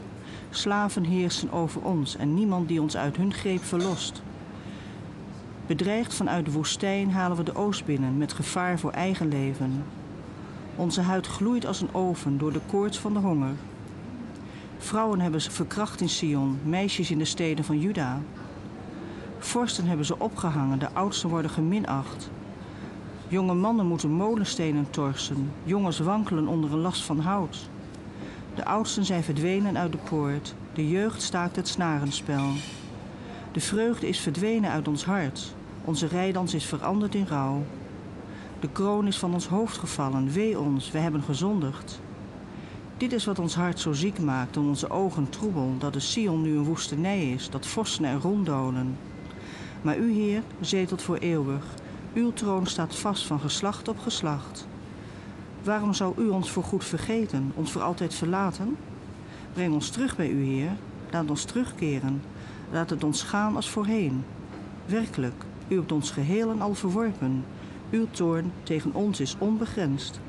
Slaven 0.50 1.04
heersen 1.04 1.52
over 1.52 1.82
ons 1.82 2.16
en 2.16 2.34
niemand 2.34 2.68
die 2.68 2.82
ons 2.82 2.98
uit 2.98 3.18
hun 3.18 3.34
greep 3.34 3.64
verlost. 3.64 4.22
Bedreigd 5.66 6.14
vanuit 6.14 6.46
de 6.46 6.52
woestijn 6.52 7.12
halen 7.12 7.38
we 7.38 7.44
de 7.44 7.56
oost 7.56 7.86
binnen 7.86 8.18
met 8.18 8.34
gevaar 8.34 8.80
voor 8.80 8.92
eigen 8.92 9.28
leven. 9.28 9.84
Onze 10.76 11.02
huid 11.02 11.28
gloeit 11.28 11.66
als 11.66 11.82
een 11.82 11.94
oven 11.94 12.38
door 12.38 12.54
de 12.54 12.62
koorts 12.68 13.00
van 13.00 13.14
de 13.14 13.20
honger. 13.20 13.54
Vrouwen 14.78 15.20
hebben 15.20 15.42
ze 15.42 15.52
verkracht 15.52 16.02
in 16.02 16.10
Sion, 16.10 16.60
meisjes 16.64 17.12
in 17.12 17.18
de 17.18 17.26
steden 17.26 17.66
van 17.66 17.80
Juda. 17.80 18.22
Vorsten 19.40 19.86
hebben 19.86 20.06
ze 20.06 20.20
opgehangen, 20.20 20.80
de 20.80 20.92
oudsten 20.94 21.30
worden 21.30 21.52
geminacht. 21.52 22.30
Jonge 23.28 23.54
mannen 23.54 23.86
moeten 23.86 24.12
molenstenen 24.12 24.90
torsen, 24.90 25.52
jongens 25.64 26.00
wankelen 26.00 26.48
onder 26.48 26.72
een 26.74 26.80
last 26.80 27.04
van 27.04 27.20
hout. 27.20 27.70
De 28.56 28.66
oudsten 28.66 29.06
zijn 29.06 29.24
verdwenen 29.24 29.78
uit 29.78 29.92
de 29.92 29.98
poort, 29.98 30.56
de 30.74 30.90
jeugd 30.90 31.22
staakt 31.22 31.56
het 31.56 31.68
snarenspel. 31.68 32.46
De 33.52 33.60
vreugde 33.60 34.08
is 34.08 34.20
verdwenen 34.20 34.72
uit 34.72 34.88
ons 34.88 35.06
hart, 35.06 35.54
onze 35.86 36.08
rijdans 36.08 36.54
is 36.54 36.66
veranderd 36.66 37.16
in 37.16 37.28
rouw. 37.28 37.64
De 38.60 38.70
kroon 38.70 39.08
is 39.08 39.18
van 39.18 39.34
ons 39.34 39.48
hoofd 39.48 39.78
gevallen, 39.78 40.32
wee 40.32 40.60
ons, 40.60 40.92
we 40.92 40.98
hebben 40.98 41.24
gezondigd. 41.24 42.00
Dit 42.98 43.14
is 43.14 43.26
wat 43.26 43.40
ons 43.40 43.56
hart 43.56 43.80
zo 43.80 43.94
ziek 43.94 44.20
maakt 44.20 44.56
en 44.56 44.62
onze 44.62 44.90
ogen 44.90 45.30
troebel, 45.30 45.74
dat 45.78 45.94
de 45.94 46.00
Sion 46.00 46.42
nu 46.42 46.58
een 46.58 46.64
woestenij 46.64 47.32
is, 47.32 47.50
dat 47.50 47.66
vorsten 47.66 48.06
er 48.06 48.20
ronddolen. 48.20 48.98
Maar 49.82 49.98
u, 49.98 50.14
Heer, 50.14 50.42
zetelt 50.60 51.02
voor 51.02 51.18
eeuwig. 51.18 51.64
Uw 52.16 52.34
troon 52.34 52.66
staat 52.66 52.96
vast 52.96 53.26
van 53.26 53.40
geslacht 53.40 53.88
op 53.88 54.00
geslacht. 54.00 54.68
Waarom 55.64 55.94
zou 55.94 56.22
u 56.22 56.28
ons 56.28 56.52
voorgoed 56.52 56.84
vergeten, 56.84 57.52
ons 57.56 57.72
voor 57.72 57.82
altijd 57.82 58.14
verlaten? 58.14 58.78
Breng 59.54 59.74
ons 59.74 59.90
terug 59.90 60.16
bij 60.16 60.30
u, 60.30 60.44
Heer. 60.44 60.72
Laat 61.12 61.30
ons 61.30 61.44
terugkeren. 61.44 62.22
Laat 62.72 62.90
het 62.90 63.04
ons 63.04 63.24
gaan 63.24 63.56
als 63.56 63.70
voorheen. 63.70 64.24
Werkelijk, 64.86 65.44
u 65.68 65.76
hebt 65.76 65.92
ons 65.92 66.12
geheel 66.12 66.50
en 66.50 66.62
al 66.62 66.74
verworpen. 66.74 67.46
Uw 67.92 68.08
toorn 68.12 68.52
tegen 68.64 68.94
ons 68.94 69.20
is 69.20 69.36
onbegrensd. 69.38 70.20